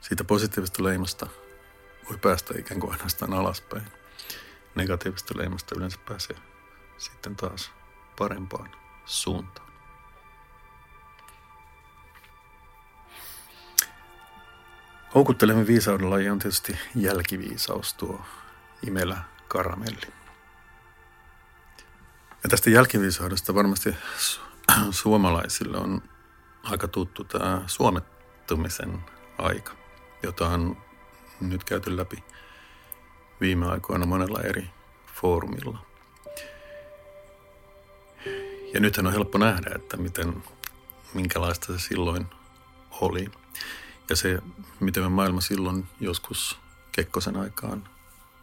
Siitä 0.00 0.24
positiivisesta 0.24 0.84
leimasta 0.84 1.26
voi 2.08 2.18
päästä 2.18 2.54
ikään 2.58 2.80
kuin 2.80 2.92
ainoastaan 2.92 3.34
alaspäin. 3.34 3.92
Negatiivisesta 4.74 5.34
leimasta 5.38 5.74
yleensä 5.76 5.98
pääsee 6.08 6.36
sitten 6.98 7.36
taas 7.36 7.72
parempaan 8.18 8.70
suuntaan. 9.04 9.64
Houkuttelemme 15.14 15.66
viisauden 15.66 16.10
laji 16.10 16.30
on 16.30 16.38
tietysti 16.38 16.78
jälkiviisaus, 16.94 17.94
tuo 17.94 18.24
imelä 18.86 19.16
karamelli. 19.48 20.06
Ja 22.42 22.50
tästä 22.50 22.70
jälkiviisaudesta 22.70 23.54
varmasti 23.54 23.94
suomalaisille 24.90 25.78
on 25.78 26.02
aika 26.62 26.88
tuttu 26.88 27.24
tämä 27.24 27.62
suomettumisen 27.66 29.04
aika, 29.38 29.72
jota 30.22 30.48
on 30.48 30.76
nyt 31.40 31.64
käyty 31.64 31.96
läpi 31.96 32.24
viime 33.40 33.66
aikoina 33.66 34.06
monella 34.06 34.40
eri 34.40 34.70
foorumilla. 35.14 35.78
Ja 38.74 38.80
nythän 38.80 39.06
on 39.06 39.12
helppo 39.12 39.38
nähdä, 39.38 39.70
että 39.74 39.96
miten, 39.96 40.42
minkälaista 41.14 41.72
se 41.72 41.78
silloin 41.78 42.26
oli. 42.90 43.30
Ja 44.10 44.16
se, 44.16 44.38
miten 44.80 45.02
me 45.02 45.08
maailma 45.08 45.40
silloin 45.40 45.86
joskus 46.00 46.58
Kekkosen 46.92 47.36
aikaan, 47.36 47.88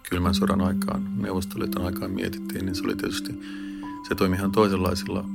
kylmän 0.10 0.36
sodan 0.36 0.62
aikaan, 0.62 1.22
neuvostoliiton 1.22 1.86
aikaan 1.86 2.12
mietittiin, 2.12 2.66
niin 2.66 2.76
se 2.76 2.84
oli 2.84 2.96
tietysti, 2.96 3.34
se 4.08 4.16
toimi 4.16 4.36
ihan 4.36 4.52
toisenlaisilla 4.52 5.26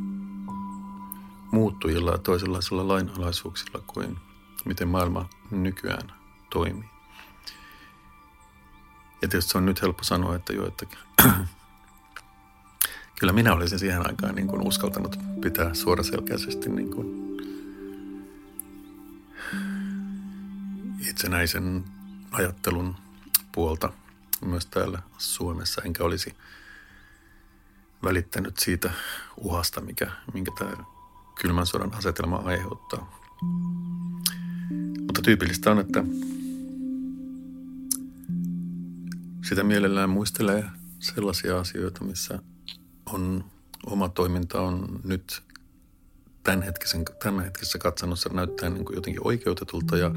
muuttujilla 1.53 2.11
ja 2.11 2.19
toisenlaisilla 2.19 2.89
lainalaisuuksilla 2.89 3.83
kuin 3.87 4.17
miten 4.65 4.89
maailma 4.89 5.29
nykyään 5.51 6.13
toimii. 6.51 6.91
Ja 9.23 9.29
tietysti 9.29 9.51
se 9.53 9.59
on 9.59 9.67
nyt 9.67 9.83
helppo 9.83 10.05
sanoa, 10.05 10.37
että 10.37 10.53
jo, 10.53 10.67
että 10.67 10.87
kyllä 13.21 13.33
minä 13.33 13.53
olisin 13.53 13.79
siihen 13.79 14.07
aikaan 14.07 14.35
niin 14.35 14.47
kuin 14.47 14.69
uskaltanut 14.69 15.19
pitää 15.41 15.75
suoraselkäisesti 15.75 16.69
niin 16.69 16.91
kuin 16.91 17.27
itsenäisen 21.11 21.85
ajattelun 22.31 22.97
puolta 23.53 23.93
myös 24.45 24.67
täällä 24.67 25.03
Suomessa, 25.19 25.83
enkä 25.83 26.05
olisi 26.05 26.35
välittänyt 28.03 28.59
siitä 28.59 28.91
uhasta, 29.37 29.81
mikä, 29.81 30.11
minkä 30.35 30.53
tämä 30.59 30.85
kylmän 31.41 31.67
sodan 31.67 31.95
asetelma 31.95 32.37
aiheuttaa. 32.37 33.21
Mutta 35.07 35.23
tyypillistä 35.23 35.71
on, 35.71 35.79
että 35.79 36.05
sitä 39.49 39.63
mielellään 39.63 40.11
muistelee 40.11 40.65
sellaisia 40.99 41.59
asioita, 41.59 42.05
missä 42.05 42.39
on 43.07 43.45
oma 43.87 44.09
toiminta 44.09 44.61
on 44.61 45.01
nyt 45.05 45.43
tämänhetkisen, 46.43 47.05
tämänhetkisessä 47.23 47.79
katsannossa 47.79 48.31
näyttää 48.33 48.71
niin 48.71 48.85
kuin 48.85 48.97
jotenkin 48.97 49.27
oikeutetulta 49.27 49.97
ja 49.97 50.11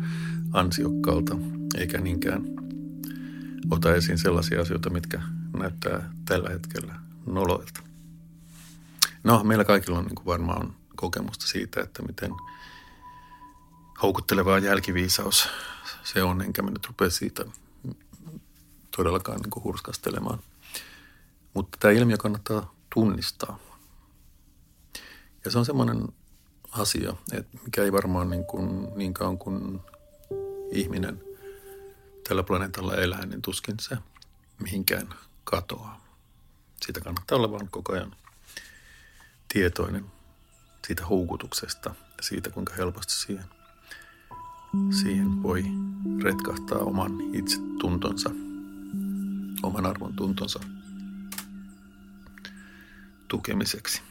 ansiokkaalta, 0.54 1.38
eikä 1.78 1.98
niinkään 1.98 2.44
ota 3.72 3.96
esiin 3.96 4.18
sellaisia 4.18 4.62
asioita, 4.62 4.90
mitkä 4.90 5.22
näyttää 5.58 6.14
tällä 6.26 6.50
hetkellä 6.50 6.96
noloilta. 7.26 7.80
No, 9.24 9.44
meillä 9.44 9.66
kaikilla 9.66 10.00
on 10.00 10.06
niin 10.06 10.26
varmaan 10.26 10.76
kokemusta 10.96 11.48
siitä, 11.48 11.82
että 11.82 12.04
miten 12.04 12.32
houkuttelevaa 14.02 14.60
jälkiviisaus 14.60 15.50
se 16.04 16.24
on, 16.24 16.42
enkä 16.42 16.62
mä 16.62 16.70
nyt 16.70 16.88
rupea 16.88 17.10
siitä 17.10 17.46
todellakaan 18.98 19.40
niin 19.42 19.64
hurskastelemaan. 19.64 20.40
Mutta 21.54 21.78
tämä 21.82 21.92
ilmiö 21.92 22.18
kannattaa 22.18 22.74
tunnistaa. 22.94 23.60
Ja 25.46 25.52
se 25.52 25.58
on 25.60 25.66
semmoinen 25.66 26.08
asia, 26.72 27.14
että 27.32 27.58
mikä 27.64 27.84
ei 27.84 27.92
varmaan 27.92 28.30
niin, 28.30 28.46
kuin, 28.46 28.88
niin 28.96 29.14
kauan 29.14 29.38
kuin 29.38 29.80
ihminen 30.72 31.29
tällä 32.30 32.44
planeetalla 32.44 32.96
elää, 32.96 33.26
niin 33.26 33.42
tuskin 33.42 33.76
se 33.80 33.98
mihinkään 34.60 35.10
katoaa. 35.44 36.06
Siitä 36.86 37.02
kannattaa 37.02 37.36
olla 37.36 37.52
vaan 37.52 37.70
koko 37.70 37.94
ajan 37.94 38.16
tietoinen 39.54 40.06
siitä 40.88 41.06
houkutuksesta 41.06 41.90
ja 41.90 42.24
siitä, 42.24 42.50
kuinka 42.50 42.74
helposti 42.74 43.14
siihen, 43.14 43.46
siihen 45.02 45.44
voi 45.44 45.64
retkahtaa 46.24 46.80
oman 46.80 47.12
itsetuntonsa, 47.36 48.30
oman 49.64 49.86
arvon 49.86 50.16
tuntonsa 50.16 50.60
tukemiseksi. 53.28 54.02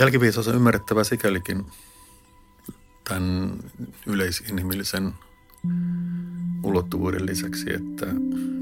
Jälkiviisaus 0.00 0.48
on 0.48 0.54
ymmärrettävä 0.54 1.04
sikälikin 1.04 1.66
tämän 3.08 3.58
yleisinhimillisen 4.06 5.12
ulottuvuuden 6.62 7.26
lisäksi, 7.26 7.72
että 7.74 8.06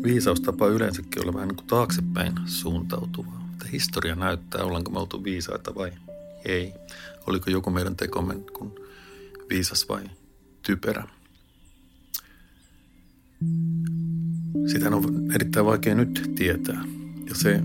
viisaus 0.02 0.40
tapaa 0.40 0.68
yleensäkin 0.68 1.22
olla 1.22 1.34
vähän 1.34 1.48
niin 1.48 1.56
kuin 1.56 1.66
taaksepäin 1.66 2.32
suuntautuvaa. 2.46 3.48
Että 3.52 3.66
historia 3.72 4.14
näyttää, 4.14 4.64
ollaanko 4.64 4.90
me 4.90 4.98
oltu 4.98 5.24
viisaita 5.24 5.74
vai 5.74 5.92
ei. 6.44 6.72
Oliko 7.26 7.50
joku 7.50 7.70
meidän 7.70 7.96
tekomme 7.96 8.34
kuin 8.34 8.72
viisas 9.50 9.88
vai 9.88 10.02
typerä. 10.62 11.08
Sitä 14.66 14.88
on 14.88 15.32
erittäin 15.34 15.66
vaikea 15.66 15.94
nyt 15.94 16.32
tietää. 16.36 16.84
Ja 17.28 17.34
se 17.34 17.60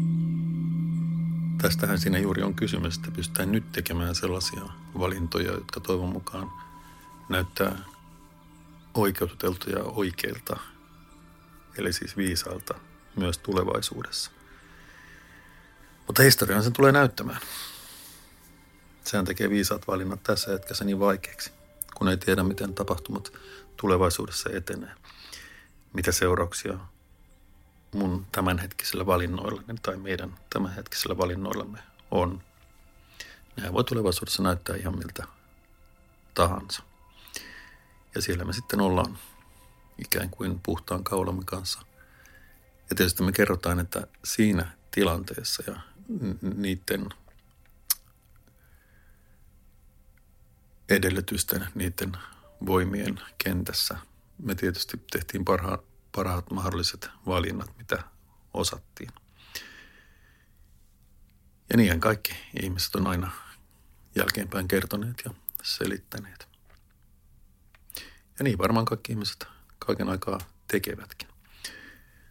Tästähän 1.61 1.99
siinä 1.99 2.19
juuri 2.19 2.43
on 2.43 2.55
kysymys, 2.55 2.95
että 2.95 3.11
pystytään 3.11 3.51
nyt 3.51 3.71
tekemään 3.71 4.15
sellaisia 4.15 4.61
valintoja, 4.99 5.51
jotka 5.51 5.79
toivon 5.79 6.09
mukaan 6.09 6.51
näyttää 7.29 7.77
oikeutetulta 8.93 9.69
ja 9.69 9.83
oikeilta, 9.83 10.59
eli 11.77 11.93
siis 11.93 12.17
viisaalta 12.17 12.73
myös 13.15 13.37
tulevaisuudessa. 13.37 14.31
Mutta 16.07 16.23
historian 16.23 16.63
sen 16.63 16.73
tulee 16.73 16.91
näyttämään. 16.91 17.41
Sehän 19.03 19.25
tekee 19.25 19.49
viisaat 19.49 19.87
valinnat 19.87 20.23
tässä 20.23 20.51
hetkessä 20.51 20.85
niin 20.85 20.99
vaikeaksi, 20.99 21.51
kun 21.95 22.07
ei 22.07 22.17
tiedä, 22.17 22.43
miten 22.43 22.73
tapahtumat 22.73 23.33
tulevaisuudessa 23.77 24.49
etenee. 24.53 24.91
Mitä 25.93 26.11
seurauksia 26.11 26.79
mun 27.93 28.27
tämänhetkisillä 28.31 29.05
valinnoilla 29.05 29.61
tai 29.81 29.97
meidän 29.97 30.37
tämänhetkisillä 30.49 31.17
valinnoillamme 31.17 31.79
on. 32.11 32.43
Nämä 33.57 33.73
voi 33.73 33.83
tulevaisuudessa 33.83 34.43
näyttää 34.43 34.75
ihan 34.75 34.97
miltä 34.97 35.23
tahansa. 36.33 36.83
Ja 38.15 38.21
siellä 38.21 38.45
me 38.45 38.53
sitten 38.53 38.81
ollaan 38.81 39.17
ikään 39.97 40.29
kuin 40.29 40.59
puhtaan 40.65 41.03
kaulamme 41.03 41.43
kanssa. 41.45 41.79
Ja 42.89 42.95
tietysti 42.95 43.23
me 43.23 43.31
kerrotaan, 43.31 43.79
että 43.79 44.07
siinä 44.23 44.71
tilanteessa 44.91 45.63
ja 45.67 45.81
niiden 46.41 47.09
edellytysten, 50.89 51.67
niiden 51.75 52.11
voimien 52.65 53.21
kentässä. 53.37 53.97
Me 54.43 54.55
tietysti 54.55 55.05
tehtiin 55.11 55.45
parha, 55.45 55.83
parhaat 56.15 56.51
mahdolliset 56.51 57.09
valinnat, 57.25 57.77
mitä 57.77 58.03
osattiin. 58.53 59.09
Ja 61.69 61.77
niinhän 61.77 61.99
kaikki 61.99 62.33
ihmiset 62.63 62.95
on 62.95 63.07
aina 63.07 63.31
jälkeenpäin 64.15 64.67
kertoneet 64.67 65.21
ja 65.25 65.33
selittäneet. 65.63 66.47
Ja 68.39 68.43
niin 68.43 68.57
varmaan 68.57 68.85
kaikki 68.85 69.11
ihmiset 69.11 69.47
kaiken 69.79 70.09
aikaa 70.09 70.39
tekevätkin. 70.67 71.27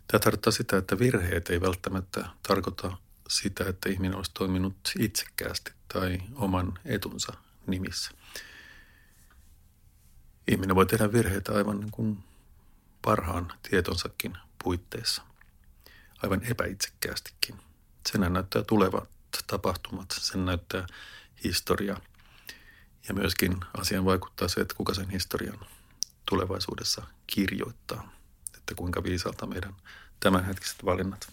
Tämä 0.06 0.20
tarkoittaa 0.20 0.52
sitä, 0.52 0.76
että 0.76 0.98
virheet 0.98 1.50
ei 1.50 1.60
välttämättä 1.60 2.28
tarkoita 2.48 2.96
sitä, 3.28 3.64
että 3.68 3.88
ihminen 3.88 4.16
olisi 4.16 4.30
toiminut 4.34 4.76
itsekkäästi 4.98 5.72
tai 5.92 6.18
oman 6.34 6.78
etunsa 6.84 7.32
nimissä. 7.66 8.10
Ihminen 10.48 10.76
voi 10.76 10.86
tehdä 10.86 11.12
virheitä 11.12 11.52
aivan 11.52 11.80
niin 11.80 11.90
kuin 11.90 12.24
parhaan 13.02 13.52
tietonsakin 13.70 14.38
puitteissa, 14.64 15.22
aivan 16.22 16.44
epäitsekkäästikin. 16.44 17.58
Sen 18.12 18.32
näyttää 18.32 18.62
tulevat 18.62 19.08
tapahtumat, 19.46 20.10
sen 20.10 20.46
näyttää 20.46 20.86
historia. 21.44 21.96
Ja 23.08 23.14
myöskin 23.14 23.56
asian 23.78 24.04
vaikuttaa 24.04 24.48
se, 24.48 24.60
että 24.60 24.74
kuka 24.74 24.94
sen 24.94 25.10
historian 25.10 25.58
tulevaisuudessa 26.28 27.02
kirjoittaa, 27.26 28.12
että 28.56 28.74
kuinka 28.74 29.02
viisalta 29.02 29.46
meidän 29.46 29.74
tämänhetkiset 30.20 30.84
valinnat 30.84 31.32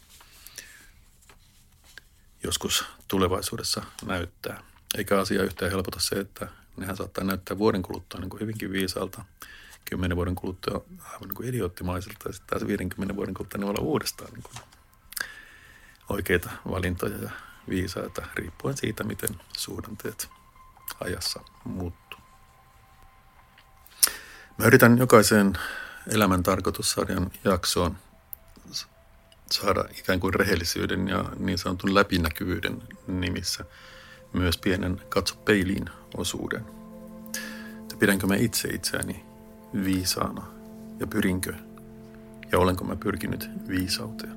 joskus 2.43 2.85
tulevaisuudessa 3.07 3.83
näyttää. 4.05 4.63
Eikä 4.97 5.19
asia 5.19 5.43
yhtään 5.43 5.71
helpota 5.71 5.99
se, 5.99 6.15
että 6.15 6.47
nehän 6.77 6.97
saattaa 6.97 7.23
näyttää 7.23 7.57
vuoden 7.57 7.83
kuluttua 7.83 8.19
niin 8.19 8.29
kuin 8.29 8.41
hyvinkin 8.41 8.71
viisalta, 8.71 9.25
kymmenen 9.89 10.17
vuoden 10.17 10.35
kuluttua 10.35 10.85
aivan 10.99 11.21
niin 11.21 11.35
kuin 11.35 11.49
idioottimaiselta 11.49 12.29
ja 12.29 12.33
sitten 12.33 12.59
taas 12.59 12.67
50 12.67 13.15
vuoden 13.15 13.33
kuluttua 13.33 13.57
ne 13.59 13.65
voi 13.65 13.69
olla 13.77 13.83
uudestaan 13.83 14.33
niin 14.33 14.43
kuin 14.43 14.55
oikeita 16.09 16.49
valintoja 16.71 17.17
ja 17.17 17.29
viisaita, 17.69 18.27
riippuen 18.35 18.77
siitä, 18.77 19.03
miten 19.03 19.29
suhdanteet 19.57 20.29
ajassa 20.99 21.39
muuttuu. 21.63 22.19
Mä 24.57 24.65
yritän 24.65 24.97
jokaiseen 24.97 25.53
elämän 26.07 26.43
tarkoitussarjan 26.43 27.31
jaksoon 27.43 27.97
saada 29.51 29.85
ikään 29.99 30.19
kuin 30.19 30.33
rehellisyyden 30.33 31.07
ja 31.07 31.25
niin 31.39 31.57
sanotun 31.57 31.95
läpinäkyvyyden 31.95 32.83
nimissä 33.07 33.65
myös 34.33 34.57
pienen 34.57 35.01
katso 35.09 35.35
peiliin 35.35 35.89
osuuden. 36.17 36.65
Pidänkö 37.99 38.27
mä 38.27 38.35
itse 38.35 38.67
itseäni 38.67 39.26
viisaana 39.85 40.45
ja 40.99 41.07
pyrinkö 41.07 41.53
ja 42.51 42.59
olenko 42.59 42.85
mä 42.85 42.95
pyrkinyt 42.95 43.49
viisauteen. 43.67 44.33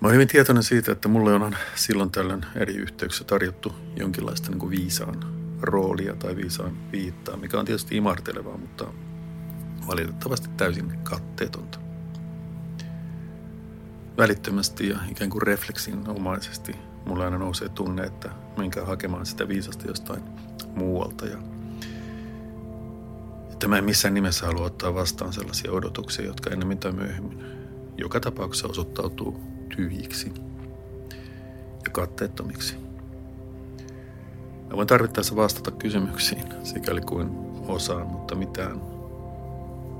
Mä 0.00 0.08
olen 0.08 0.14
hyvin 0.14 0.28
tietoinen 0.28 0.62
siitä, 0.62 0.92
että 0.92 1.08
mulle 1.08 1.34
on 1.34 1.56
silloin 1.74 2.10
tällöin 2.10 2.46
eri 2.54 2.74
yhteyksissä 2.74 3.24
tarjottu 3.24 3.74
jonkinlaista 3.96 4.50
niin 4.50 4.58
kuin 4.58 4.70
viisaan 4.70 5.24
roolia 5.62 6.16
tai 6.16 6.36
viisaan 6.36 6.92
viittaa, 6.92 7.36
mikä 7.36 7.58
on 7.58 7.64
tietysti 7.64 7.96
imartelevaa, 7.96 8.58
mutta 8.58 8.86
valitettavasti 9.86 10.48
täysin 10.56 10.92
katteetonta. 11.02 11.78
Välittömästi 14.18 14.88
ja 14.88 14.98
ikään 15.10 15.30
kuin 15.30 15.42
refleksinomaisesti 15.42 16.76
mulla 17.06 17.24
aina 17.24 17.38
nousee 17.38 17.68
tunne, 17.68 18.02
että 18.02 18.30
menkää 18.56 18.84
hakemaan 18.84 19.26
sitä 19.26 19.48
viisasta 19.48 19.86
jostain 19.86 20.22
muualta 20.74 21.26
ja 21.26 21.53
että 23.64 23.70
mä 23.70 23.78
en 23.78 23.84
missään 23.84 24.14
nimessä 24.14 24.46
halua 24.46 24.66
ottaa 24.66 24.94
vastaan 24.94 25.32
sellaisia 25.32 25.72
odotuksia, 25.72 26.24
jotka 26.24 26.50
ennemmin 26.50 26.78
tai 26.78 26.92
myöhemmin 26.92 27.44
joka 27.98 28.20
tapauksessa 28.20 28.68
osoittautuu 28.68 29.40
tyhjiksi 29.76 30.32
ja 31.84 31.90
katteettomiksi. 31.92 32.76
Mä 34.70 34.76
voin 34.76 34.86
tarvittaessa 34.86 35.36
vastata 35.36 35.70
kysymyksiin, 35.70 36.44
sikäli 36.62 37.00
kuin 37.00 37.30
osaan, 37.68 38.06
mutta 38.06 38.34
mitään 38.34 38.80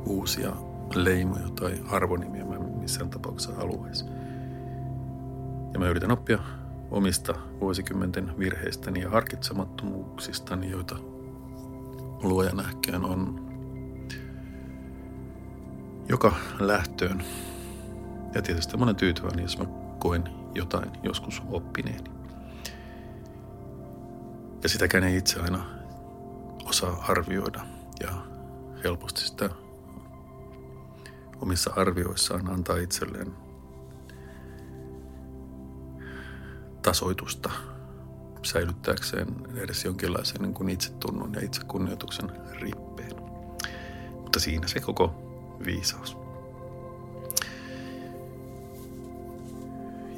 uusia 0.07 0.53
leimoja 0.94 1.48
tai 1.61 1.81
arvonimiä 1.90 2.44
mä 2.44 2.59
missään 2.59 3.11
tapauksessa 3.11 3.55
haluaisi. 3.55 4.05
Ja 5.72 5.79
mä 5.79 5.88
yritän 5.88 6.12
oppia 6.12 6.38
omista 6.90 7.35
vuosikymmenten 7.61 8.38
virheistäni 8.38 9.00
ja 9.00 9.11
harkitsemattomuuksistani, 9.11 10.70
joita 10.70 10.96
luoja 12.22 12.53
nähkään 12.53 13.05
on 13.05 13.43
joka 16.09 16.37
lähtöön 16.61 17.25
ja 18.35 18.43
tietysti 18.43 18.77
monen 18.77 18.97
tyytyväinen, 18.97 19.43
jos 19.43 19.59
mä 19.59 19.64
koen 19.99 20.25
jotain 20.55 20.90
joskus 21.03 21.43
oppineeni. 21.51 22.11
Ja 24.62 24.69
sitäkään 24.69 25.05
ei 25.05 25.17
itse 25.17 25.40
aina 25.40 25.64
osaa 26.64 27.05
arvioida 27.09 27.67
ja 28.01 28.11
helposti 28.85 29.21
sitä 29.21 29.51
omissa 31.40 31.73
arvioissaan 31.77 32.51
antaa 32.51 32.77
itselleen 32.77 33.33
tasoitusta 36.83 37.51
säilyttääkseen 38.43 39.29
edes 39.57 39.85
jonkinlaisen 39.85 40.43
niin 40.43 40.69
itsetunnon 40.69 41.35
ja 41.35 41.45
itsekunnioituksen 41.45 42.31
rippeen. 42.61 43.17
Mutta 44.23 44.40
siinä 44.40 44.69
se 44.69 44.81
koko 44.81 45.34
viisaus. 45.64 46.17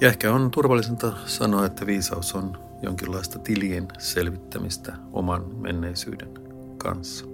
Ja 0.01 0.09
ehkä 0.09 0.33
on 0.33 0.51
turvallisinta 0.51 1.13
sanoa, 1.27 1.67
että 1.67 1.87
viisaus 1.87 2.35
on 2.35 2.59
jonkinlaista 2.83 3.39
tilien 3.39 3.89
selvittämistä 3.99 4.97
oman 5.13 5.45
menneisyyden 5.55 6.31
kanssa. 6.79 7.25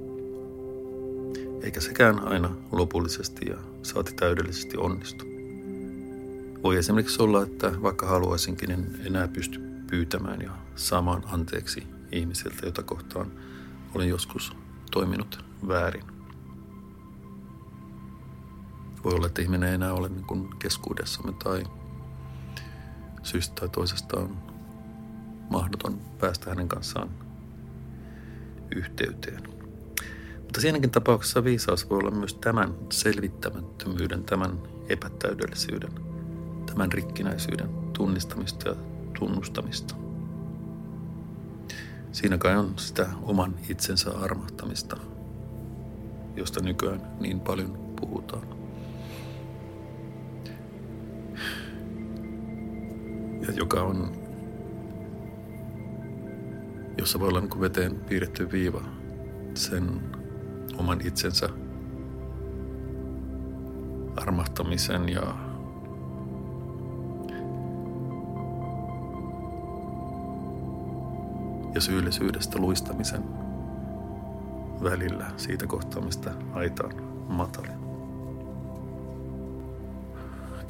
Eikä 1.63 1.81
sekään 1.81 2.29
aina 2.29 2.57
lopullisesti 2.73 3.47
ja 3.51 3.57
saati 3.83 4.13
täydellisesti 4.15 4.77
onnistu. 4.77 5.25
Voi 6.63 6.77
esimerkiksi 6.77 7.23
olla, 7.23 7.43
että 7.43 7.73
vaikka 7.83 8.07
haluaisinkin, 8.07 8.71
en 8.71 9.01
enää 9.07 9.29
pysty 9.29 9.61
pyytämään 9.91 10.41
ja 10.41 10.51
saamaan 10.75 11.23
anteeksi 11.27 11.87
ihmisiltä, 12.13 12.67
jota 12.67 12.83
kohtaan 12.83 13.33
olen 13.95 14.09
joskus 14.09 14.53
toiminut 14.91 15.45
väärin. 15.69 16.12
Voi 19.05 19.15
olla, 19.15 19.27
että 19.27 19.43
ihminen 19.43 19.69
ei 19.69 19.75
enää 19.75 19.93
ole 19.93 20.09
niin 20.09 20.25
kuin 20.25 20.49
keskuudessamme 20.59 21.33
tai 21.45 21.65
syystä 23.23 23.55
tai 23.55 23.69
toisesta 23.69 24.21
on 24.21 24.37
mahdoton 25.51 26.01
päästä 26.19 26.51
hänen 26.51 26.69
kanssaan 26.69 27.11
yhteyteen. 28.77 29.43
Mutta 30.39 30.61
siinäkin 30.61 30.91
tapauksessa 30.91 31.45
viisaus 31.45 31.91
voi 31.91 31.99
olla 31.99 32.11
myös 32.11 32.35
tämän 32.35 32.75
selvittämättömyyden, 32.91 34.25
tämän 34.25 34.59
epätäydellisyyden, 34.89 35.93
tämän 36.67 36.93
rikkinäisyyden 36.93 37.69
tunnistamista 37.93 38.69
ja 38.69 38.75
tunnustamista. 39.19 39.95
Siinä 42.13 42.39
kai 42.39 42.57
on 42.57 42.73
sitä 42.77 43.09
oman 43.23 43.55
itsensä 43.69 44.11
armahtamista, 44.11 44.97
josta 46.37 46.61
nykyään 46.61 47.03
niin 47.21 47.41
paljon 47.41 47.95
puhutaan. 48.01 48.62
Joka 53.57 53.83
on, 53.83 54.13
jossa 56.99 57.21
voi 57.21 57.29
olla 57.29 57.41
niin 57.41 57.61
veteen 57.61 57.97
piirretty 58.09 58.53
viiva 58.53 58.83
sen 59.55 60.01
oman 60.79 61.01
itsensä 61.07 61.49
armahtamisen 64.17 65.09
ja 65.09 65.37
ja 71.75 71.81
syyllisyydestä 71.81 72.59
luistamisen 72.59 73.23
välillä 74.83 75.31
siitä 75.37 75.67
kohtaamista 75.67 76.31
aita 76.53 76.85
on 76.85 77.03
matalin. 77.29 77.82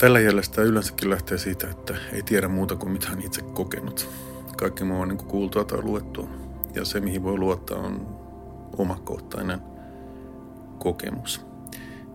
Tällä 0.03 0.21
jäljestä 0.21 0.62
yleensäkin 0.62 1.11
lähtee 1.11 1.38
siitä, 1.38 1.71
että 1.71 1.97
ei 2.12 2.23
tiedä 2.23 2.49
muuta 2.49 2.77
kuin 2.77 2.93
mitä 2.93 3.09
on 3.12 3.21
itse 3.21 3.43
kokenut. 3.43 4.11
Kaikki 4.57 4.85
muu 4.85 5.01
on 5.01 5.09
niin 5.09 5.19
kuultua 5.19 5.65
tai 5.65 5.83
luettua. 5.83 6.29
Ja 6.75 6.85
se, 6.85 7.01
mihin 7.01 7.23
voi 7.23 7.38
luottaa, 7.38 7.79
on 7.79 8.19
omakohtainen 8.79 9.61
kokemus. 10.79 11.47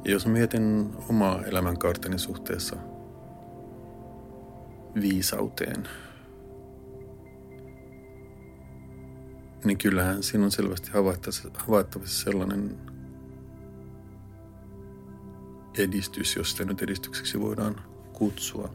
Ja 0.06 0.12
jos 0.12 0.26
mietin 0.26 0.90
omaa 1.10 1.44
elämänkaarteni 1.44 2.20
suhteessa 2.20 2.76
viisauteen, 5.02 5.88
niin 9.64 9.78
kyllähän 9.78 10.24
siinä 10.24 10.46
on 10.46 10.52
selvästi 10.52 10.92
havaittavissa 11.58 12.24
sellainen 12.24 12.78
edistys, 15.80 16.36
jos 16.36 16.52
sitä 16.52 16.66
nyt 16.66 16.82
edistykseksi 16.82 17.42
voidaan 17.42 17.82
kutsua. 18.14 18.70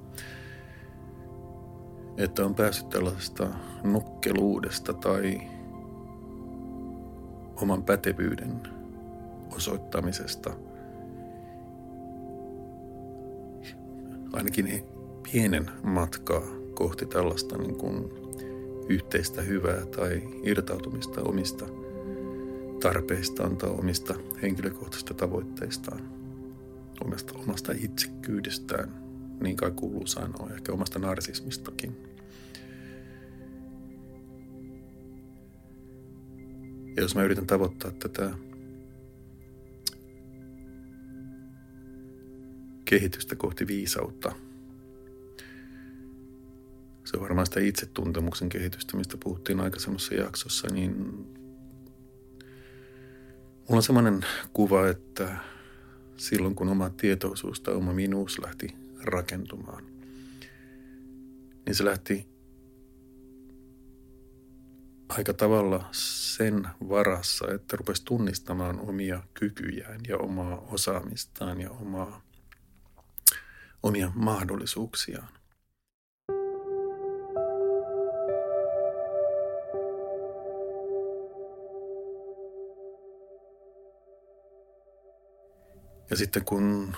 Että 2.16 2.44
on 2.44 2.54
päässyt 2.54 2.88
tällaista 2.88 3.48
nokkeluudesta 3.84 4.92
tai 4.92 5.40
oman 7.62 7.82
pätevyyden 7.82 8.60
osoittamisesta 9.56 10.50
ainakin 14.32 14.84
pienen 15.32 15.70
matkaa 15.82 16.42
kohti 16.74 17.06
tällaista 17.06 17.58
niin 17.58 17.76
kuin 17.76 18.10
yhteistä 18.88 19.42
hyvää 19.42 19.86
tai 19.86 20.22
irtautumista 20.42 21.22
omista 21.22 21.66
tarpeistaan 22.82 23.56
tai 23.56 23.70
omista 23.70 24.14
henkilökohtaisista 24.42 25.14
tavoitteistaan 25.14 26.12
omasta, 27.04 27.38
omasta 27.38 27.72
itsekyydestään, 27.76 29.02
niin 29.42 29.56
kai 29.56 29.70
kuuluu 29.70 30.06
sanoa, 30.06 30.50
ehkä 30.54 30.72
omasta 30.72 30.98
narsismistakin. 30.98 31.96
Ja 36.96 37.02
jos 37.02 37.14
mä 37.14 37.22
yritän 37.22 37.46
tavoittaa 37.46 37.90
tätä 37.90 38.30
kehitystä 42.84 43.36
kohti 43.36 43.66
viisautta, 43.66 44.32
se 47.04 47.16
on 47.16 47.22
varmaan 47.22 47.46
sitä 47.46 47.60
itsetuntemuksen 47.60 48.48
kehitystä, 48.48 48.96
mistä 48.96 49.16
puhuttiin 49.24 49.60
aikaisemmassa 49.60 50.14
jaksossa, 50.14 50.68
niin 50.68 50.96
mulla 53.58 53.78
on 53.78 53.82
sellainen 53.82 54.20
kuva, 54.52 54.88
että 54.88 55.36
silloin, 56.22 56.54
kun 56.54 56.68
oma 56.68 56.90
tietoisuus 56.90 57.61
tai 57.61 57.74
oma 57.74 57.92
minuus 57.92 58.38
lähti 58.38 58.76
rakentumaan. 59.02 59.85
Niin 61.66 61.74
se 61.74 61.85
lähti 61.85 62.28
aika 65.08 65.35
tavalla 65.35 65.88
sen 65.92 66.68
varassa, 66.88 67.52
että 67.54 67.76
rupesi 67.76 68.04
tunnistamaan 68.04 68.80
omia 68.80 69.22
kykyjään 69.35 70.00
ja 70.08 70.18
omaa 70.18 70.58
osaamistaan 70.58 71.61
ja 71.61 71.70
omaa, 71.70 72.22
omia 73.82 74.12
mahdollisuuksiaan. 74.14 75.41
Ja 86.12 86.16
sitten 86.16 86.44
kun 86.44 86.96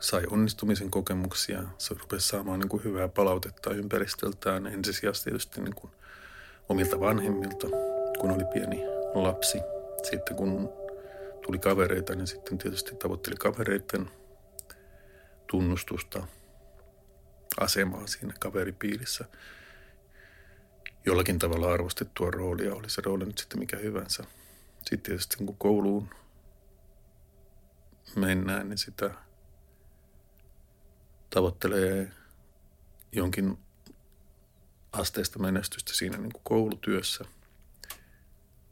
sai 0.00 0.22
onnistumisen 0.30 0.90
kokemuksia, 0.90 1.62
se 1.78 1.94
rupesi 1.94 2.28
saamaan 2.28 2.60
niin 2.60 2.68
kuin 2.68 2.84
hyvää 2.84 3.08
palautetta 3.08 3.74
ympäristöltään, 3.74 4.66
ensisijaisesti 4.66 5.30
tietysti 5.30 5.60
niin 5.60 5.74
kuin 5.74 5.90
omilta 6.68 7.00
vanhemmilta, 7.00 7.66
kun 8.20 8.30
oli 8.30 8.44
pieni 8.44 8.82
lapsi. 9.14 9.58
Sitten 10.02 10.36
kun 10.36 10.72
tuli 11.46 11.58
kavereita, 11.58 12.14
niin 12.14 12.26
sitten 12.26 12.58
tietysti 12.58 12.94
tavoitteli 12.94 13.36
kavereiden 13.36 14.10
tunnustusta, 15.46 16.26
asemaa 17.60 18.06
siinä 18.06 18.34
kaveripiirissä. 18.40 19.24
Jollakin 21.06 21.38
tavalla 21.38 21.72
arvostettua 21.72 22.30
roolia, 22.30 22.74
oli 22.74 22.90
se 22.90 23.02
rooli 23.04 23.24
nyt 23.24 23.38
sitten 23.38 23.58
mikä 23.58 23.76
hyvänsä. 23.76 24.24
Sitten 24.76 25.00
tietysti 25.00 25.36
kun 25.36 25.56
kouluun 25.58 26.21
mennään, 28.16 28.68
niin 28.68 28.78
sitä 28.78 29.10
tavoittelee 31.30 32.12
jonkin 33.12 33.58
asteista 34.92 35.38
menestystä 35.38 35.94
siinä 35.94 36.16
niin 36.16 36.32
kuin 36.32 36.42
koulutyössä. 36.44 37.24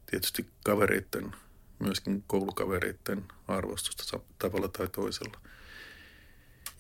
Tietysti 0.07 0.51
kavereiden, 0.65 1.35
myöskin 1.79 2.25
koulukavereiden 2.27 3.25
arvostusta 3.49 4.21
tavalla 4.39 4.69
tai 4.69 4.89
toisella. 4.89 5.41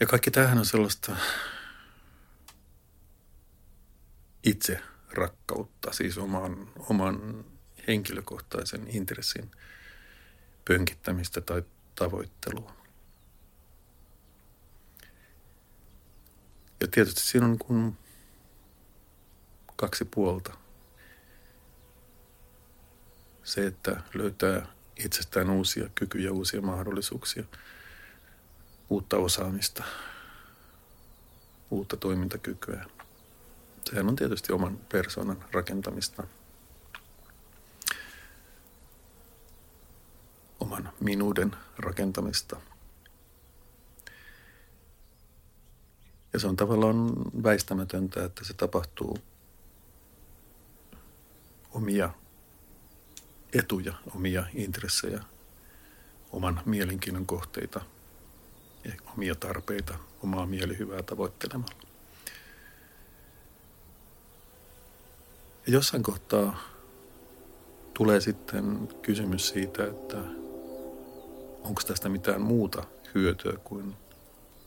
Ja 0.00 0.06
kaikki 0.06 0.30
tämähän 0.30 0.58
on 0.58 0.66
sellaista 0.66 1.16
itse 4.42 4.82
rakkautta, 5.12 5.92
siis 5.92 6.18
oman, 6.18 6.72
oman 6.78 7.44
henkilökohtaisen 7.88 8.86
intressin 8.88 9.50
pönkittämistä 10.64 11.40
tai 11.40 11.62
tavoittelua. 11.94 12.72
Ja 16.80 16.86
tietysti 16.90 17.20
siinä 17.20 17.46
on 17.46 17.58
kun 17.58 17.96
kaksi 19.76 20.04
puolta. 20.04 20.56
Se, 23.44 23.66
että 23.66 24.02
löytää 24.14 24.66
itsestään 24.96 25.50
uusia 25.50 25.88
kykyjä, 25.94 26.32
uusia 26.32 26.62
mahdollisuuksia, 26.62 27.44
uutta 28.90 29.16
osaamista, 29.16 29.84
uutta 31.70 31.96
toimintakykyä. 31.96 32.84
Sehän 33.84 34.08
on 34.08 34.16
tietysti 34.16 34.52
oman 34.52 34.78
persoonan 34.78 35.44
rakentamista– 35.52 36.22
oman 40.60 40.92
minuuden 41.00 41.56
rakentamista. 41.78 42.60
Ja 46.32 46.38
se 46.38 46.46
on 46.46 46.56
tavallaan 46.56 47.12
väistämätöntä, 47.42 48.24
että 48.24 48.44
se 48.44 48.54
tapahtuu 48.54 49.18
omia 51.72 52.10
etuja, 53.52 53.94
omia 54.14 54.44
intressejä, 54.54 55.24
oman 56.32 56.62
mielenkiinnon 56.64 57.26
kohteita 57.26 57.80
ja 58.84 58.92
omia 59.16 59.34
tarpeita, 59.34 59.98
omaa 60.22 60.46
mielihyvää 60.46 61.02
tavoittelemalla. 61.02 61.82
Ja 65.66 65.72
jossain 65.72 66.02
kohtaa 66.02 66.60
tulee 67.94 68.20
sitten 68.20 68.88
kysymys 69.02 69.48
siitä, 69.48 69.84
että 69.86 70.39
onko 71.64 71.82
tästä 71.86 72.08
mitään 72.08 72.40
muuta 72.40 72.84
hyötyä 73.14 73.52
kuin 73.64 73.96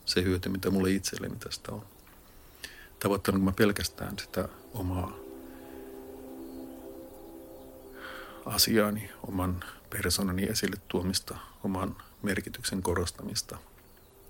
se 0.06 0.24
hyöty, 0.24 0.50
mitä 0.50 0.70
mulle 0.70 0.92
itselleni 0.92 1.36
tästä 1.36 1.72
on. 1.72 1.86
Tavoittanut 3.00 3.44
mä 3.44 3.52
pelkästään 3.52 4.20
sitä 4.20 4.50
omaa 4.74 5.14
asiaani, 8.46 9.10
oman 9.28 9.64
persoonani 9.90 10.44
esille 10.44 10.76
tuomista, 10.88 11.38
oman 11.64 11.96
merkityksen 12.22 12.84
korostamista, 12.84 13.58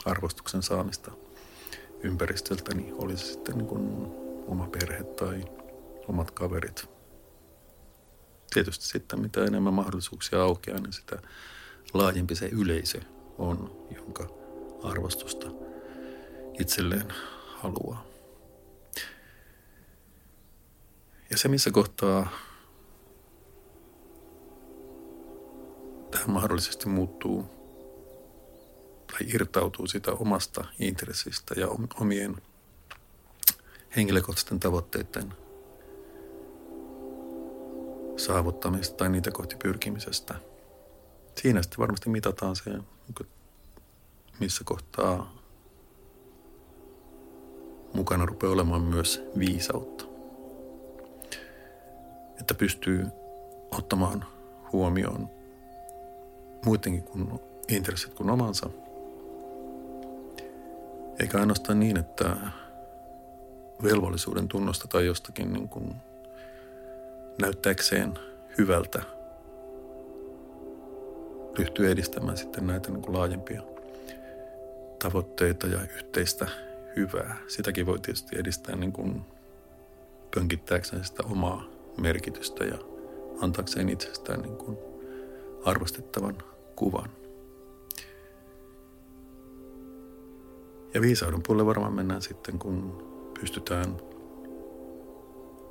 arvostuksen 0.05 0.63
saamista 0.63 1.11
ympäristöltäni, 2.03 2.83
niin 2.83 2.95
oli 2.97 3.17
se 3.17 3.25
sitten 3.25 3.57
niin 3.57 3.67
kuin 3.67 4.07
oma 4.47 4.67
perhe 4.67 5.03
tai 5.03 5.45
omat 6.07 6.31
kaverit. 6.31 6.89
Tietysti 8.53 8.85
sitten 8.85 9.19
mitä 9.19 9.45
enemmän 9.45 9.73
mahdollisuuksia 9.73 10.43
aukeaa, 10.43 10.79
niin 10.79 10.93
sitä 10.93 11.21
laajempi 11.93 12.35
se 12.35 12.47
yleisö 12.47 13.01
on, 13.37 13.87
jonka 13.95 14.27
arvostusta 14.83 15.47
itselleen 16.59 17.13
haluaa. 17.55 18.05
Ja 21.29 21.37
se, 21.37 21.47
missä 21.47 21.71
kohtaa 21.71 22.29
tämä 26.11 26.25
mahdollisesti 26.27 26.89
muuttuu 26.89 27.45
tai 29.07 29.27
irtautuu 29.33 29.87
sitä 29.87 30.11
omasta 30.11 30.65
intressistä 30.79 31.53
ja 31.57 31.67
omien 31.99 32.35
henkilökohtaisten 33.95 34.59
tavoitteiden 34.59 35.33
saavuttamista 38.17 38.95
tai 38.95 39.09
niitä 39.09 39.31
kohti 39.31 39.55
pyrkimisestä– 39.55 40.35
siinä 41.41 41.61
sitten 41.61 41.79
varmasti 41.79 42.09
mitataan 42.09 42.55
se, 42.55 42.71
missä 44.39 44.63
kohtaa 44.65 45.33
mukana 47.93 48.25
rupeaa 48.25 48.53
olemaan 48.53 48.81
myös 48.81 49.23
viisautta. 49.39 50.05
Että 52.39 52.53
pystyy 52.53 53.05
ottamaan 53.71 54.25
huomioon 54.71 55.29
muidenkin 56.65 57.03
kuin 57.03 57.39
intressit 57.67 58.13
kuin 58.13 58.29
omansa. 58.29 58.69
Eikä 61.19 61.39
ainoastaan 61.39 61.79
niin, 61.79 61.97
että 61.97 62.35
velvollisuuden 63.83 64.47
tunnosta 64.47 64.87
tai 64.87 65.05
jostakin 65.05 65.53
niin 65.53 65.69
kuin 65.69 65.95
näyttääkseen 67.41 68.13
hyvältä 68.57 69.01
ryhtyy 71.59 71.91
edistämään 71.91 72.37
sitten 72.37 72.67
näitä 72.67 72.91
niin 72.91 73.01
kuin 73.01 73.17
laajempia 73.17 73.61
tavoitteita 74.99 75.67
ja 75.67 75.79
yhteistä 75.97 76.47
hyvää. 76.95 77.37
Sitäkin 77.47 77.85
voi 77.85 77.99
tietysti 77.99 78.39
edistää 78.39 78.75
niin 78.75 78.93
kuin 78.93 79.21
pönkittääkseen 80.35 81.03
sitä 81.05 81.23
omaa 81.23 81.63
merkitystä 81.97 82.63
ja 82.63 82.77
antaakseen 83.41 83.89
itsestään 83.89 84.41
niin 84.41 84.57
kuin 84.57 84.77
arvostettavan 85.65 86.37
kuvan. 86.75 87.09
Ja 90.93 91.01
viisauden 91.01 91.43
puolelle 91.43 91.65
varmaan 91.65 91.93
mennään 91.93 92.21
sitten, 92.21 92.59
kun 92.59 93.03
pystytään 93.39 93.97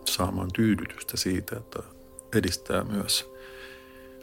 saamaan 0.04 0.48
tyydytystä 0.54 1.16
siitä, 1.16 1.56
että 1.56 1.82
edistää 2.36 2.84
myös 2.84 3.30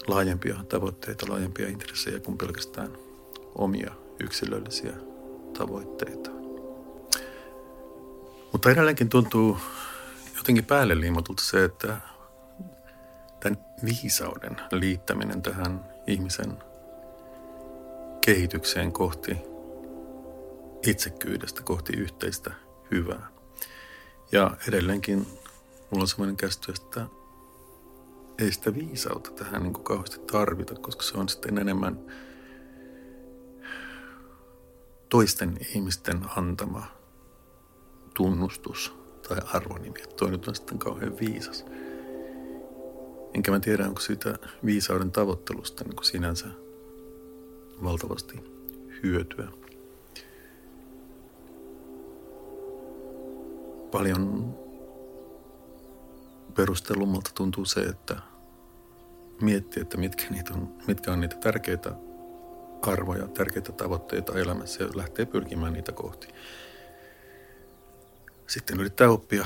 laajempia 0.07 0.55
tavoitteita, 0.69 1.25
laajempia 1.29 1.67
intressejä 1.67 2.19
kuin 2.19 2.37
pelkästään 2.37 2.97
omia 3.55 3.91
yksilöllisiä 4.19 4.93
tavoitteita. 5.57 6.29
Mutta 8.51 8.71
edelleenkin 8.71 9.09
tuntuu 9.09 9.57
jotenkin 10.37 10.65
päälle 10.65 10.99
liimatulta 10.99 11.43
se, 11.43 11.63
että 11.63 11.97
tämän 13.39 13.65
viisauden 13.85 14.61
liittäminen 14.71 15.41
tähän 15.41 15.85
ihmisen 16.07 16.57
kehitykseen 18.25 18.91
kohti 18.91 19.37
itsekyydestä, 20.87 21.61
kohti 21.63 21.93
yhteistä 21.97 22.51
hyvää. 22.91 23.27
Ja 24.31 24.57
edelleenkin 24.67 25.17
mulla 25.89 26.03
on 26.03 26.07
sellainen 26.07 26.37
käsitys, 26.37 26.79
että 26.79 27.05
ei 28.41 28.51
sitä 28.51 28.75
viisautta 28.75 29.31
tähän 29.31 29.63
niin 29.63 29.73
kuin 29.73 29.83
kauheasti 29.83 30.19
tarvita, 30.31 30.75
koska 30.75 31.03
se 31.03 31.17
on 31.17 31.29
sitten 31.29 31.57
enemmän 31.57 31.99
toisten 35.09 35.57
ihmisten 35.75 36.21
antama 36.37 36.85
tunnustus 38.13 38.93
tai 39.27 39.37
arvonimi. 39.53 39.99
Toi 40.17 40.31
nyt 40.31 40.47
on 40.47 40.55
sitten 40.55 40.79
kauhean 40.79 41.19
viisas. 41.19 41.65
Enkä 43.33 43.51
mä 43.51 43.59
tiedä, 43.59 43.87
onko 43.87 44.01
siitä 44.01 44.39
viisauden 44.65 45.11
tavoittelusta 45.11 45.83
niin 45.83 45.95
kuin 45.95 46.05
sinänsä 46.05 46.47
valtavasti 47.83 48.39
hyötyä. 49.03 49.47
Paljon 53.91 54.53
perustellummalta 56.55 57.31
tuntuu 57.35 57.65
se, 57.65 57.81
että 57.81 58.15
miettiä, 59.41 59.81
että 59.81 59.97
mitkä, 59.97 60.25
niitä 60.29 60.53
on, 60.53 60.73
mitkä 60.87 61.11
on 61.11 61.19
niitä 61.19 61.35
tärkeitä 61.35 61.91
arvoja, 62.81 63.27
tärkeitä 63.27 63.71
tavoitteita 63.71 64.39
elämässä 64.39 64.83
ja 64.83 64.89
lähtee 64.95 65.25
pyrkimään 65.25 65.73
niitä 65.73 65.91
kohti. 65.91 66.27
Sitten 68.47 68.79
yrittää 68.79 69.09
oppia 69.09 69.45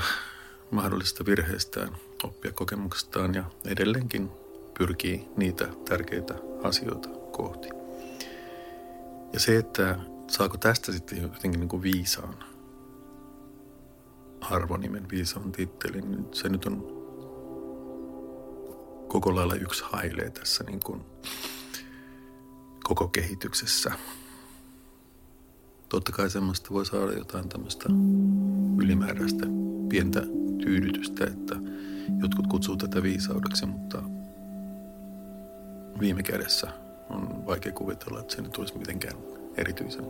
mahdollisista 0.70 1.26
virheistään, 1.26 1.96
oppia 2.24 2.52
kokemuksestaan 2.52 3.34
ja 3.34 3.44
edelleenkin 3.64 4.30
pyrkii 4.78 5.28
niitä 5.36 5.68
tärkeitä 5.88 6.34
asioita 6.62 7.08
kohti. 7.08 7.68
Ja 9.32 9.40
se, 9.40 9.56
että 9.56 9.98
saako 10.26 10.56
tästä 10.56 10.92
sitten 10.92 11.22
jotenkin 11.22 11.60
niin 11.60 11.68
kuin 11.68 11.82
viisaan 11.82 12.53
arvonimen, 14.50 15.10
viisaan 15.10 15.52
tittelin, 15.52 16.10
niin 16.10 16.26
se 16.32 16.48
nyt 16.48 16.64
on 16.64 16.94
koko 19.08 19.34
lailla 19.34 19.54
yksi 19.54 19.84
hailee 19.86 20.30
tässä 20.30 20.64
niin 20.64 20.80
kuin 20.80 21.00
koko 22.84 23.08
kehityksessä. 23.08 23.92
Totta 25.88 26.12
kai 26.12 26.30
semmoista 26.30 26.70
voi 26.70 26.86
saada 26.86 27.12
jotain 27.12 27.48
tämmöistä 27.48 27.84
ylimääräistä 28.82 29.46
pientä 29.88 30.22
tyydytystä, 30.64 31.24
että 31.24 31.56
jotkut 32.22 32.46
kutsuu 32.46 32.76
tätä 32.76 33.02
viisaudeksi, 33.02 33.66
mutta 33.66 34.02
viime 36.00 36.22
kädessä 36.22 36.72
on 37.10 37.46
vaikea 37.46 37.72
kuvitella, 37.72 38.20
että 38.20 38.34
se 38.34 38.42
nyt 38.42 38.56
olisi 38.56 38.78
mitenkään 38.78 39.16
erityisen 39.56 40.04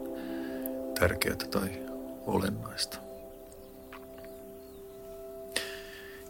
tärkeää 1.01 1.37
tai 1.37 1.71
olennaista. 2.27 3.14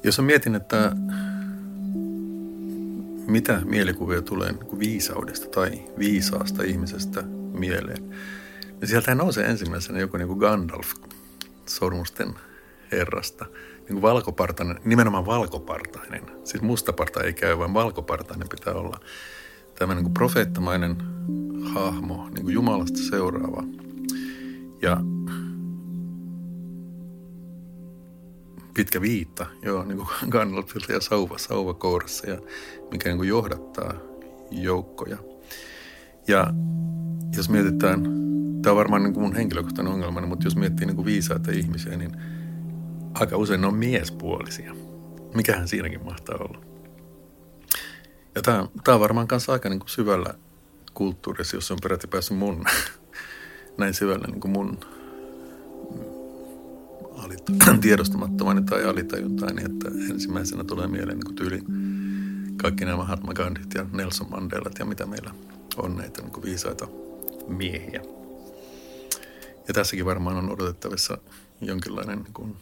Jos 0.05 0.21
mietin, 0.21 0.55
että 0.55 0.93
mitä 3.27 3.61
mielikuvia 3.65 4.23
tulee 4.23 4.53
niin 4.53 4.79
viisaudesta 4.79 5.47
tai 5.47 5.85
viisaasta 5.99 6.63
ihmisestä 6.63 7.23
mieleen, 7.53 8.11
niin 8.81 8.89
sieltä 8.89 9.15
nousee 9.15 9.47
ensimmäisenä 9.47 9.99
joku 9.99 10.17
niin 10.17 10.29
kuin 10.29 10.39
Gandalf 10.39 10.93
sormusten 11.67 12.35
herrasta. 12.93 13.47
Niin 13.77 13.93
kuin 13.93 14.03
valkopartainen, 14.03 14.81
nimenomaan 14.85 15.27
valkopartainen. 15.27 16.23
Siis 16.45 16.63
mustaparta 16.63 17.23
ei 17.23 17.33
käy, 17.33 17.59
vaan 17.59 17.75
valkopartainen 17.75 18.49
pitää 18.49 18.75
olla 18.75 19.01
tämmöinen 19.79 20.05
niin 20.05 20.15
profeettamainen 20.15 20.97
hahmo, 21.75 22.29
niin 22.35 22.43
kuin 22.43 22.55
Jumalasta 22.55 22.99
seuraava. 23.11 23.65
Ja 24.83 25.01
pitkä 28.75 29.01
viitta, 29.01 29.47
joo, 29.63 29.85
niin 29.85 29.97
kuin 29.97 30.09
Gandalfilta 30.33 30.93
ja 30.93 31.01
sauva, 31.01 31.39
sauva 31.39 31.75
kourassa, 31.75 32.31
ja 32.31 32.39
mikä 32.91 33.09
niin 33.09 33.17
kuin 33.17 33.29
johdattaa 33.29 33.95
joukkoja. 34.51 35.19
Ja 36.29 36.47
jos 37.37 37.49
mietitään, 37.49 38.03
tämä 38.63 38.73
on 38.73 38.77
varmaan 38.77 39.03
niin 39.03 39.15
kuin 39.15 39.25
mun 39.25 39.37
henkilökohtainen 39.37 39.93
ongelma, 39.93 40.21
mutta 40.21 40.47
jos 40.47 40.57
miettii 40.57 40.87
niin 40.87 40.97
kuin 40.97 41.07
viisaita 41.07 41.51
ihmisiä, 41.51 41.97
niin 41.97 42.17
aika 43.15 43.37
usein 43.37 43.61
ne 43.61 43.67
on 43.67 43.75
miespuolisia. 43.75 44.75
Mikähän 45.35 45.69
siinäkin 45.69 46.05
mahtaa 46.05 46.37
olla. 46.37 46.65
Ja 48.35 48.43
tämä, 48.43 48.69
tämä 48.85 48.95
on 48.95 49.01
varmaan 49.01 49.29
kanssa 49.29 49.53
aika 49.53 49.69
niin 49.69 49.81
kuin 49.81 49.91
syvällä 49.91 50.35
kulttuurissa, 50.95 51.57
jos 51.57 51.71
on 51.71 51.79
peräti 51.83 52.07
päässyt 52.07 52.39
mun, 52.39 52.65
näin 53.79 53.95
syvällä 53.95 54.27
niin 54.27 54.41
kuin 54.41 54.53
mun 54.53 54.79
tiedostamattomani 57.81 58.63
tai 58.63 58.85
alitajuntaani, 58.85 59.63
että 59.65 59.89
ensimmäisenä 60.11 60.65
tulee 60.65 60.87
mieleen 60.87 61.19
niin 61.19 61.35
tyyli 61.35 61.61
kaikki 62.57 62.85
nämä 62.85 62.97
Mahatma 62.97 63.35
Gandhit 63.35 63.75
ja 63.75 63.87
Nelson 63.93 64.31
Mandelat 64.31 64.79
ja 64.79 64.85
mitä 64.85 65.07
meillä 65.07 65.35
on 65.77 65.97
näitä 65.97 66.23
niin 66.23 66.43
viisaita 66.43 66.87
miehiä. 67.49 68.01
Ja 69.69 69.75
tässäkin 69.75 70.05
varmaan 70.05 70.37
on 70.37 70.53
odotettavissa 70.53 71.19
jonkinlainen, 71.61 72.19
niin 72.19 72.33
kuin, 72.35 72.57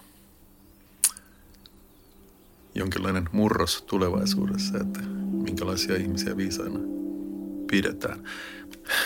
jonkinlainen 2.75 3.29
murros 3.33 3.83
tulevaisuudessa, 3.83 4.79
että 4.79 5.01
minkälaisia 5.31 5.96
ihmisiä 5.96 6.37
viisaina 6.37 6.79
pidetään. 7.70 8.22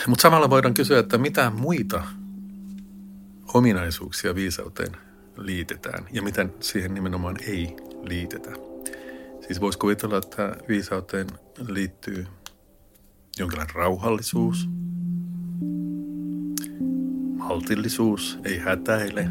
Mutta 0.07 0.21
samalla 0.21 0.49
voidaan 0.49 0.73
kysyä, 0.73 0.99
että 0.99 1.17
mitä 1.17 1.49
muita 1.49 2.03
ominaisuuksia 3.53 4.35
viisauteen 4.35 5.06
liitetään 5.37 6.05
ja 6.11 6.21
mitä 6.21 6.47
siihen 6.59 6.93
nimenomaan 6.93 7.35
ei 7.47 7.75
liitetä. 8.01 8.51
Siis 9.47 9.61
voisi 9.61 9.79
kuvitella, 9.79 10.17
että 10.17 10.55
viisauteen 10.67 11.27
liittyy 11.67 12.27
jonkinlainen 13.39 13.75
rauhallisuus, 13.75 14.69
maltillisuus, 17.37 18.39
ei 18.43 18.57
hätäile, 18.57 19.29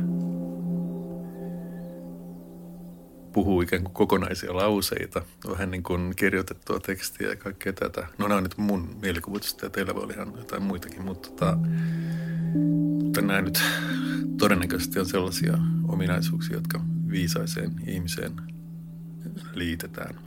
puhuu 3.32 3.60
ikään 3.60 3.82
kuin 3.82 3.94
kokonaisia 3.94 4.56
lauseita, 4.56 5.22
vähän 5.48 5.70
niin 5.70 5.82
kuin 5.82 6.12
kirjoitettua 6.16 6.80
tekstiä 6.80 7.28
ja 7.28 7.36
kaikkea 7.36 7.72
tätä. 7.72 8.06
No 8.18 8.28
nämä 8.28 8.36
on 8.36 8.42
nyt 8.42 8.58
mun 8.58 8.96
mielikuvitusta 9.02 9.66
ja 9.66 9.70
teillä 9.70 9.94
voi 9.94 10.02
olla 10.02 10.14
ihan 10.14 10.32
jotain 10.36 10.62
muitakin, 10.62 11.04
mutta, 11.04 11.28
tota, 11.28 11.58
mutta 13.02 13.20
nämä 13.20 13.42
nyt 13.42 13.62
todennäköisesti 14.38 14.98
on 14.98 15.06
sellaisia 15.06 15.58
ominaisuuksia, 15.88 16.56
jotka 16.56 16.80
viisaiseen 17.10 17.72
ihmiseen 17.86 18.32
liitetään. 19.52 20.20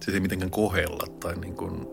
Siis 0.00 0.14
ei 0.14 0.20
mitenkään 0.20 0.50
kohella 0.50 1.06
tai 1.20 1.36
niin 1.36 1.54
kuin 1.54 1.86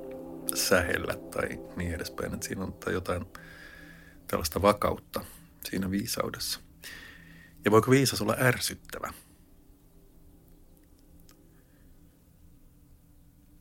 sähellä 0.55 1.13
tai 1.31 1.49
niin 1.75 1.93
edespäin, 1.93 2.33
että 2.33 2.47
siinä 2.47 2.63
on 2.63 2.73
jotain 2.91 3.25
tällaista 4.27 4.61
vakautta 4.61 5.25
siinä 5.69 5.91
viisaudessa. 5.91 6.59
Ja 7.65 7.71
voiko 7.71 7.91
viisas 7.91 8.21
olla 8.21 8.35
ärsyttävä? 8.39 9.13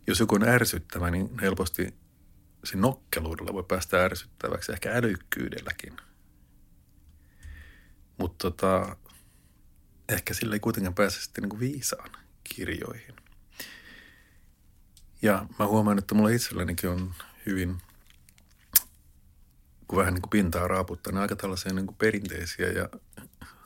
Jos 0.06 0.20
joku 0.20 0.34
on 0.34 0.48
ärsyttävä, 0.48 1.10
niin 1.10 1.38
helposti 1.40 1.94
siinä 2.64 2.80
nokkeluudella 2.80 3.52
voi 3.52 3.64
päästä 3.68 4.04
ärsyttäväksi, 4.04 4.72
ehkä 4.72 4.92
älykkyydelläkin– 4.92 5.96
mutta 8.20 8.50
tota, 8.50 8.96
ehkä 10.12 10.34
sillä 10.34 10.54
ei 10.54 10.60
kuitenkaan 10.60 10.94
pääse 10.94 11.20
sitten 11.20 11.42
niin 11.42 11.50
kuin 11.50 11.60
viisaan 11.60 12.10
kirjoihin. 12.44 13.16
Ja 15.22 15.46
mä 15.58 15.66
huomaan, 15.66 15.98
että 15.98 16.14
mulla 16.14 16.28
itsellänikin 16.28 16.90
on 16.90 17.14
hyvin, 17.46 17.82
kun 19.88 19.98
vähän 19.98 20.14
niin 20.14 20.22
kuin 20.22 20.30
pintaa 20.30 20.68
raaputtaa, 20.68 21.12
niin 21.12 21.20
aika 21.20 21.36
tällaisia 21.36 21.72
niin 21.72 21.86
kuin 21.86 21.96
perinteisiä 21.96 22.66
ja 22.66 22.88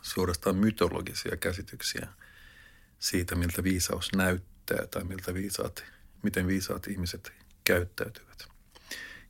suorastaan 0.02 0.56
mytologisia 0.56 1.36
käsityksiä 1.36 2.08
siitä, 2.98 3.34
miltä 3.34 3.62
viisaus 3.62 4.12
näyttää 4.16 4.86
tai 4.86 5.04
miltä 5.04 5.34
viisaat, 5.34 5.84
miten 6.22 6.46
viisaat 6.46 6.86
ihmiset 6.86 7.32
käyttäytyvät. 7.64 8.48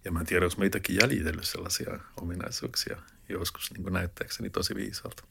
Ja 0.04 0.12
mä 0.12 0.20
en 0.20 0.26
tiedä, 0.26 0.44
onko 0.44 0.56
meitäkin 0.58 0.96
jäljitellyt 1.00 1.44
sellaisia 1.44 1.98
ominaisuuksia 2.16 2.96
joskus 3.28 3.70
niin 3.72 3.82
kuin 3.82 3.92
näyttääkseni 3.92 4.50
tosi 4.50 4.74
viisaalta. 4.74 5.24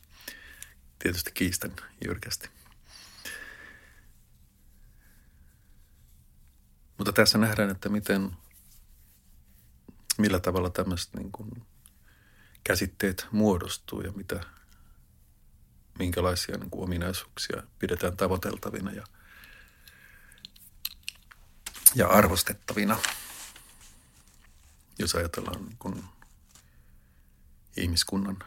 Tietysti 0.99 1.31
kiistän 1.31 1.75
jyrkästi. 2.05 2.49
Mutta 6.97 7.13
tässä 7.13 7.37
nähdään, 7.37 7.69
että 7.69 7.89
miten, 7.89 8.31
millä 10.17 10.39
tavalla 10.39 10.69
tämmöiset 10.69 11.13
niin 11.13 11.31
kuin 11.31 11.65
käsitteet 12.63 13.27
muodostuu 13.31 14.01
ja 14.01 14.11
mitä, 14.11 14.43
minkälaisia 15.99 16.57
niin 16.57 16.69
kuin 16.69 16.83
ominaisuuksia 16.83 17.63
pidetään 17.79 18.17
tavoiteltavina 18.17 18.91
ja, 18.91 19.03
ja 21.95 22.07
arvostettavina. 22.07 22.97
Jos 24.99 25.15
ajatellaan 25.15 25.65
niin 25.65 25.77
kuin 25.79 26.03
ihmiskunnan 27.77 28.39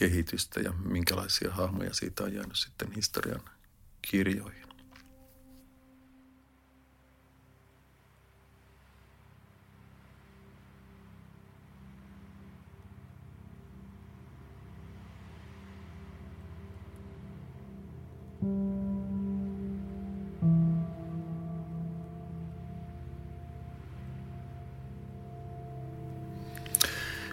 kehitystä 0.00 0.60
ja 0.60 0.72
minkälaisia 0.72 1.52
hahmoja 1.52 1.94
siitä 1.94 2.24
on 2.24 2.34
jäänyt 2.34 2.56
sitten 2.56 2.92
historian 2.92 3.40
kirjoihin. 4.02 4.60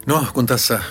No, 0.05 0.27
kun 0.33 0.45
tässä 0.45 0.83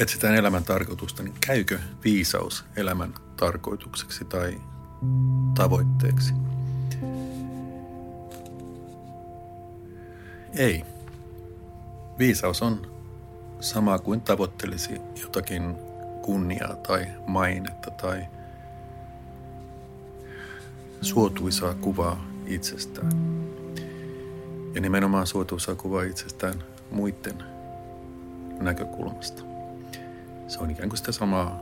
etsitään 0.00 0.34
elämän 0.34 0.64
tarkoitusta, 0.64 1.22
niin 1.22 1.34
käykö 1.46 1.78
viisaus 2.04 2.64
elämän 2.76 3.14
tarkoitukseksi 3.36 4.24
tai 4.24 4.60
tavoitteeksi? 5.54 6.34
Ei. 10.56 10.84
Viisaus 12.18 12.62
on 12.62 12.92
sama 13.60 13.98
kuin 13.98 14.20
tavoittelisi 14.20 15.00
jotakin 15.22 15.74
kunniaa 16.22 16.76
tai 16.76 17.06
mainetta 17.26 17.90
tai 17.90 18.26
suotuisaa 21.00 21.74
kuvaa 21.74 22.24
itsestään. 22.46 23.12
Ja 24.74 24.80
nimenomaan 24.80 25.26
suotuisaa 25.26 25.74
kuvaa 25.74 26.02
itsestään 26.02 26.64
muiden 26.90 27.44
näkökulmasta. 28.60 29.49
Se 30.50 30.58
on 30.58 30.70
ikään 30.70 30.88
kuin 30.88 30.98
sitä 30.98 31.12
samaa 31.12 31.60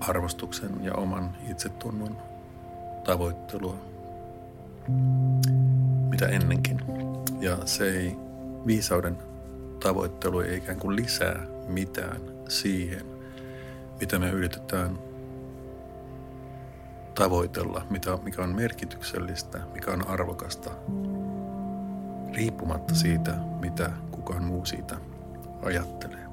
arvostuksen 0.00 0.84
ja 0.84 0.94
oman 0.94 1.36
itsetunnon 1.50 2.16
tavoittelua, 3.04 3.78
mitä 6.10 6.26
ennenkin. 6.26 6.80
Ja 7.40 7.58
se 7.64 7.90
ei, 7.90 8.16
viisauden 8.66 9.16
tavoittelu 9.82 10.40
ei 10.40 10.56
ikään 10.56 10.78
kuin 10.78 10.96
lisää 10.96 11.46
mitään 11.68 12.20
siihen, 12.48 13.06
mitä 14.00 14.18
me 14.18 14.30
yritetään 14.30 14.98
tavoitella, 17.14 17.86
mitä, 17.90 18.18
mikä 18.22 18.42
on 18.42 18.54
merkityksellistä, 18.54 19.58
mikä 19.74 19.90
on 19.90 20.08
arvokasta, 20.08 20.70
riippumatta 22.34 22.94
siitä, 22.94 23.34
mitä 23.60 23.90
kukaan 24.10 24.44
muu 24.44 24.64
siitä 24.64 24.96
ajattelee. 25.62 26.25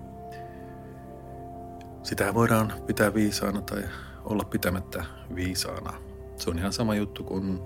Sitä 2.04 2.34
voidaan 2.34 2.74
pitää 2.88 3.14
viisaana 3.14 3.62
tai 3.62 3.84
olla 4.24 4.44
pitämättä 4.44 5.06
viisaana. 5.36 5.94
Se 6.36 6.50
on 6.50 6.60
ihan 6.60 6.74
sama 6.74 6.96
juttu 6.96 7.24
kuin 7.24 7.60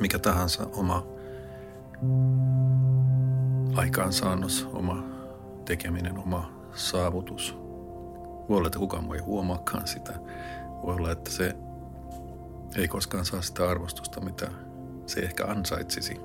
mikä 0.00 0.18
tahansa 0.18 0.66
oma 0.72 1.06
aikaansaannos, 3.74 4.68
oma 4.72 5.04
tekeminen, 5.64 6.18
oma 6.18 6.52
saavutus. 6.74 7.56
Voi 8.48 8.56
olla, 8.58 8.66
että 8.66 8.78
kukaan 8.78 9.08
voi 9.08 9.18
huomaakaan 9.18 9.86
sitä. 9.86 10.12
Voi 10.82 10.94
olla, 10.94 11.10
että 11.10 11.30
se 11.30 11.56
ei 12.76 12.88
koskaan 12.88 13.24
saa 13.24 13.42
sitä 13.42 13.70
arvostusta, 13.70 14.20
mitä 14.20 14.50
se 15.06 15.20
ehkä 15.20 15.44
ansaitsisi. 15.46 16.20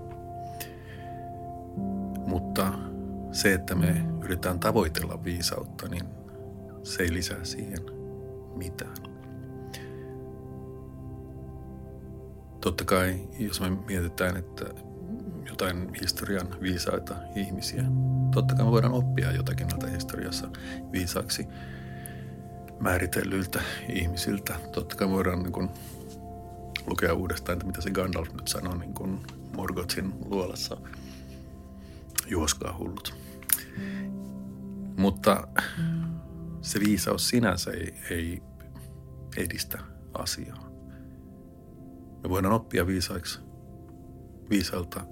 Mutta 2.27 2.73
se, 3.31 3.53
että 3.53 3.75
me 3.75 4.05
yritetään 4.21 4.59
tavoitella 4.59 5.23
viisautta, 5.23 5.87
niin 5.87 6.24
se 6.85 7.03
ei 7.03 7.13
lisää 7.13 7.43
siihen 7.43 7.79
mitään. 8.55 8.95
Totta 12.61 12.85
kai, 12.85 13.27
jos 13.39 13.61
me 13.61 13.69
mietitään, 13.69 14.37
että 14.37 14.65
jotain 15.49 15.89
historian 16.01 16.47
viisaita 16.61 17.15
ihmisiä, 17.35 17.83
totta 18.33 18.55
kai 18.55 18.65
me 18.65 18.71
voidaan 18.71 18.93
oppia 18.93 19.31
jotakin 19.31 19.67
näiltä 19.67 19.87
historiassa 19.87 20.47
viisaaksi 20.91 21.47
määritellyiltä 22.79 23.61
ihmisiltä. 23.89 24.55
Totta 24.71 24.95
kai 24.95 25.09
voidaan 25.09 25.43
niin 25.43 25.53
kuin, 25.53 25.69
lukea 26.87 27.13
uudestaan, 27.13 27.53
että 27.53 27.65
mitä 27.65 27.81
se 27.81 27.91
Gandalf 27.91 28.33
nyt 28.33 28.47
sanoo 28.47 28.75
niin 28.75 28.93
kuin 28.93 29.19
Morgothin 29.55 30.13
luolassa. 30.25 30.77
Juoskaa 32.27 32.77
hullut. 32.77 33.15
Mutta 34.97 35.47
se 36.65 36.79
viisaus 36.79 37.29
sinänsä 37.29 37.71
ei, 37.71 37.93
ei 38.09 38.41
edistä 39.37 39.79
asiaa. 40.13 40.69
Me 42.23 42.29
voidaan 42.29 42.53
oppia 42.53 42.87
viisaiksi, 42.87 43.39
viisailta 44.49 45.05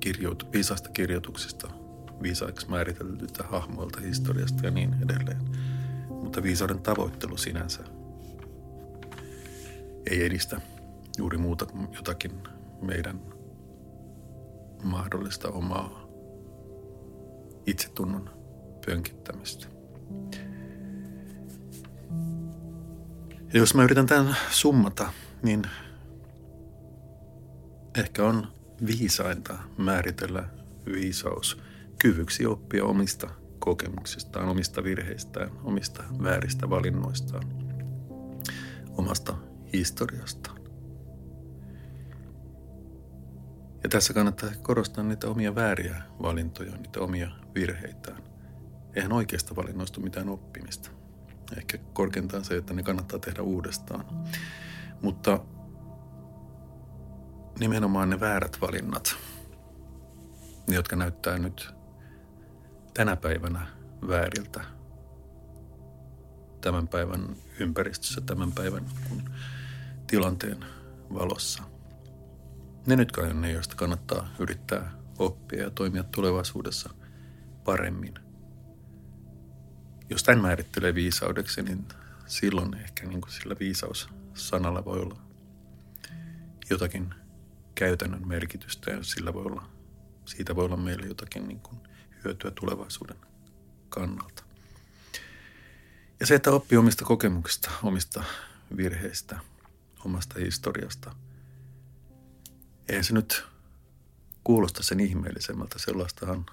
kirjoit, 0.00 0.52
viisaista 0.52 0.90
kirjoituksista, 0.90 1.70
viisaiksi 2.22 2.70
määritellyiltä 2.70 3.44
hahmoilta 3.44 4.00
historiasta 4.00 4.66
ja 4.66 4.70
niin 4.70 4.96
edelleen. 5.04 5.42
Mutta 6.08 6.42
viisauden 6.42 6.80
tavoittelu 6.80 7.36
sinänsä 7.36 7.84
ei 10.10 10.24
edistä 10.24 10.60
juuri 11.18 11.38
muuta 11.38 11.66
kuin 11.66 11.88
jotakin 11.92 12.32
meidän 12.82 13.20
mahdollista 14.82 15.48
omaa 15.48 16.08
itsetunnon 17.66 18.30
pönkittämistä. 18.86 19.66
Ja 23.52 23.58
jos 23.58 23.74
mä 23.74 23.84
yritän 23.84 24.06
tämän 24.06 24.36
summata, 24.50 25.12
niin 25.42 25.62
ehkä 27.98 28.24
on 28.24 28.46
viisainta 28.86 29.58
määritellä 29.76 30.48
viisaus 30.86 31.60
kyvyksi 31.98 32.46
oppia 32.46 32.84
omista 32.84 33.30
kokemuksistaan, 33.58 34.48
omista 34.48 34.84
virheistään, 34.84 35.50
omista 35.64 36.04
vääristä 36.22 36.70
valinnoistaan, 36.70 37.44
omasta 38.88 39.34
historiastaan. 39.72 40.58
Ja 43.82 43.88
tässä 43.88 44.14
kannattaa 44.14 44.50
korostaa 44.62 45.04
niitä 45.04 45.28
omia 45.28 45.54
vääriä 45.54 46.02
valintoja, 46.22 46.76
niitä 46.76 47.00
omia 47.00 47.30
virheitään. 47.54 48.22
Eihän 48.94 49.12
oikeasta 49.12 49.56
valinnoista 49.56 50.00
mitään 50.00 50.28
oppimista. 50.28 50.97
Ehkä 51.56 51.78
korkeintaan 51.92 52.44
se, 52.44 52.56
että 52.56 52.74
ne 52.74 52.82
kannattaa 52.82 53.18
tehdä 53.18 53.42
uudestaan. 53.42 54.04
Mutta 55.02 55.40
nimenomaan 57.60 58.10
ne 58.10 58.20
väärät 58.20 58.60
valinnat, 58.60 59.16
jotka 60.68 60.96
näyttää 60.96 61.38
nyt 61.38 61.70
tänä 62.94 63.16
päivänä 63.16 63.66
vääriltä 64.08 64.60
tämän 66.60 66.88
päivän 66.88 67.36
ympäristössä, 67.60 68.20
tämän 68.20 68.52
päivän 68.52 68.86
tilanteen 70.06 70.64
valossa. 71.14 71.62
Ne 72.86 72.96
nyt 72.96 73.12
kai 73.12 73.30
on 73.30 73.40
ne, 73.40 73.52
joista 73.52 73.76
kannattaa 73.76 74.28
yrittää 74.38 74.92
oppia 75.18 75.62
ja 75.62 75.70
toimia 75.70 76.02
tulevaisuudessa 76.02 76.90
paremmin– 77.64 78.14
jos 80.10 80.22
tämän 80.22 80.42
määrittelee 80.42 80.94
viisaudeksi, 80.94 81.62
niin 81.62 81.84
silloin 82.26 82.74
ehkä 82.74 83.06
niin 83.06 83.20
kuin 83.20 83.32
sillä 83.32 83.56
viisaussanalla 83.60 84.84
voi 84.84 85.00
olla 85.00 85.20
jotakin 86.70 87.14
käytännön 87.74 88.28
merkitystä 88.28 88.90
ja 88.90 89.02
sillä 89.02 89.34
voi 89.34 89.44
olla, 89.44 89.68
siitä 90.24 90.56
voi 90.56 90.64
olla 90.64 90.76
meille 90.76 91.06
jotakin 91.06 91.48
niin 91.48 91.60
kuin 91.60 91.80
hyötyä 92.24 92.50
tulevaisuuden 92.50 93.16
kannalta. 93.88 94.44
Ja 96.20 96.26
se, 96.26 96.34
että 96.34 96.50
oppii 96.50 96.78
omista 96.78 97.04
kokemuksista, 97.04 97.70
omista 97.82 98.24
virheistä, 98.76 99.38
omasta 100.04 100.40
historiasta. 100.40 101.14
Ei 102.88 103.04
se 103.04 103.14
nyt 103.14 103.44
kuulosta 104.44 104.82
sen 104.82 105.00
ihmeellisemmältä. 105.00 105.78
Sellaistahan 105.78 106.46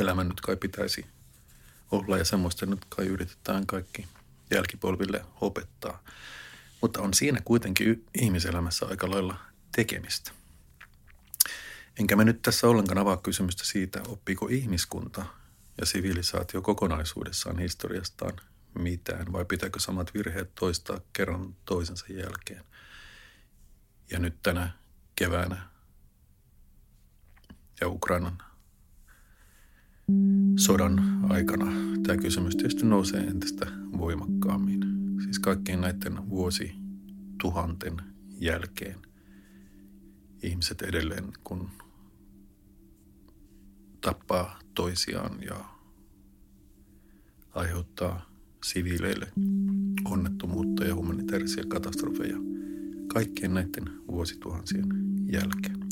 elämän 0.00 0.28
nyt 0.28 0.40
kai 0.40 0.56
pitäisi 0.56 1.06
olla 1.90 2.18
ja 2.18 2.24
semmoista 2.24 2.66
nyt 2.66 2.84
kai 2.88 3.06
yritetään 3.06 3.66
kaikki 3.66 4.06
jälkipolville 4.50 5.24
opettaa. 5.40 6.02
Mutta 6.80 7.02
on 7.02 7.14
siinä 7.14 7.40
kuitenkin 7.44 8.06
ihmiselämässä 8.20 8.86
aika 8.86 9.10
lailla 9.10 9.36
tekemistä. 9.76 10.30
Enkä 11.98 12.16
me 12.16 12.24
nyt 12.24 12.42
tässä 12.42 12.68
ollenkaan 12.68 12.98
avaa 12.98 13.16
kysymystä 13.16 13.64
siitä, 13.64 14.02
oppiiko 14.08 14.48
ihmiskunta 14.50 15.26
ja 15.80 15.86
sivilisaatio 15.86 16.62
kokonaisuudessaan 16.62 17.58
historiastaan 17.58 18.40
mitään 18.78 19.32
vai 19.32 19.44
pitääkö 19.44 19.80
samat 19.80 20.14
virheet 20.14 20.54
toistaa 20.54 21.00
kerran 21.12 21.56
toisensa 21.64 22.06
jälkeen. 22.08 22.64
Ja 24.10 24.18
nyt 24.18 24.42
tänä 24.42 24.70
keväänä 25.16 25.68
ja 27.80 27.88
Ukrainan 27.88 28.38
sodan 30.56 31.24
aikana 31.28 31.72
tämä 32.02 32.16
kysymys 32.16 32.56
tietysti 32.56 32.86
nousee 32.86 33.20
entistä 33.20 33.66
voimakkaammin. 33.98 34.80
Siis 35.22 35.38
kaikkien 35.38 35.80
näiden 35.80 36.30
vuosi 36.30 36.74
tuhanten 37.42 37.96
jälkeen 38.40 38.98
ihmiset 40.42 40.82
edelleen 40.82 41.32
kun 41.44 41.70
tappaa 44.00 44.58
toisiaan 44.74 45.42
ja 45.42 45.64
aiheuttaa 47.54 48.30
siviileille 48.64 49.32
onnettomuutta 50.04 50.84
ja 50.84 50.94
humanitaarisia 50.94 51.64
katastrofeja 51.68 52.36
kaikkien 53.06 53.54
näiden 53.54 53.84
vuosituhansien 54.08 54.86
jälkeen. 55.32 55.84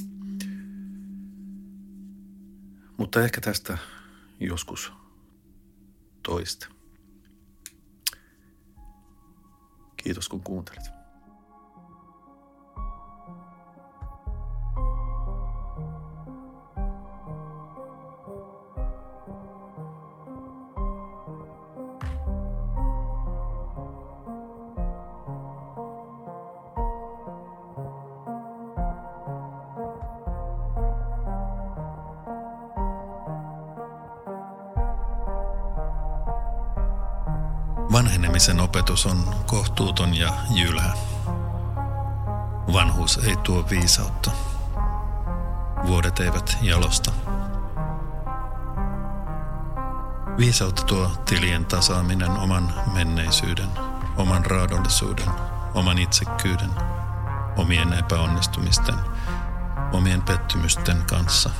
Mutta 2.97 3.25
ehkä 3.25 3.41
tästä 3.41 3.79
joskus 4.47 4.93
toista. 6.23 6.69
Kiitos 9.97 10.29
kun 10.29 10.43
kuuntelit. 10.43 11.02
Opetus 38.73 39.07
on 39.07 39.35
kohtuuton 39.47 40.17
ja 40.17 40.33
jylhä. 40.51 40.93
Vanhuus 42.73 43.19
ei 43.19 43.37
tuo 43.37 43.65
viisautta. 43.71 44.31
Vuodet 45.87 46.21
eivät 46.21 46.59
jalosta. 46.63 47.13
Viisautta 50.39 50.83
tuo 50.83 51.11
tilien 51.25 51.67
tasaaminen 51.67 52.31
oman 52.31 52.75
menneisyyden, 52.93 53.69
oman 54.17 54.47
raadollisuuden, 54.47 55.29
oman 55.75 55.99
itsekkyyden, 55.99 56.71
omien 57.57 57.93
epäonnistumisten, 57.93 58.97
omien 59.93 60.23
pettymysten 60.23 61.03
kanssa. 61.07 61.51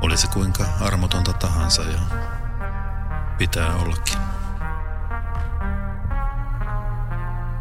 Olisi 0.00 0.28
kuinka 0.28 0.64
armotonta 0.80 1.32
tahansa 1.32 1.82
ja 1.82 2.00
pitää 3.38 3.74
ollakin. 3.74 4.18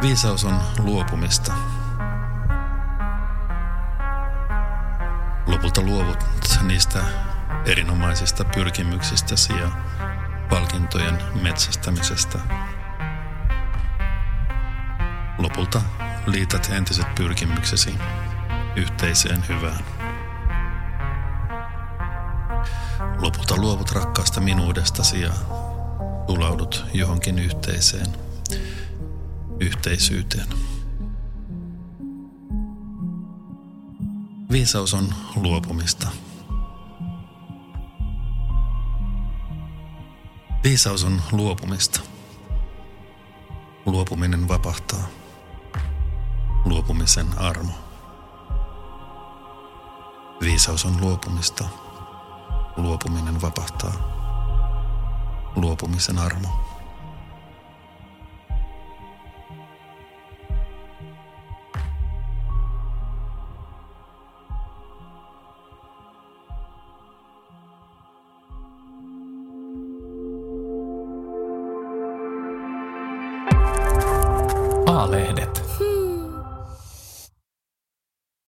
Viisaus 0.02 0.46
on 0.46 0.60
luopumista. 0.80 1.54
Lopulta 5.48 5.82
luovut 5.82 6.26
niistä 6.62 7.00
erinomaisista 7.66 8.44
pyrkimyksistäsi 8.44 9.54
ja 9.54 9.72
palkintojen 10.50 11.18
metsästämisestä. 11.42 12.40
Lopulta 15.38 15.82
liität 16.26 16.70
entiset 16.72 17.16
pyrkimyksesi 17.16 17.96
yhteiseen 18.76 19.46
hyvään. 19.48 19.86
Lopulta 23.18 23.58
luovut 23.58 23.92
rakkaasta 23.92 24.42
minuudestasi 24.42 25.22
ja 25.22 25.32
tulaudut 26.28 26.86
johonkin 26.94 27.40
yhteiseen, 27.40 28.08
yhteisyyteen. 29.60 30.48
Viisaus 34.52 34.94
on 34.94 35.14
luopumista. 35.36 36.08
Viisaus 40.64 41.04
on 41.04 41.22
luopumista. 41.32 42.00
Luopuminen 43.86 44.48
vapahtaa. 44.48 45.08
Luopumisen 46.66 47.40
armo. 47.40 47.74
Viisaus 50.42 50.86
on 50.86 51.02
luopumista. 51.02 51.64
Luopuminen 52.78 53.42
vapahtaa. 53.42 54.15
Luopumisen 55.56 56.18
armo. 56.18 56.65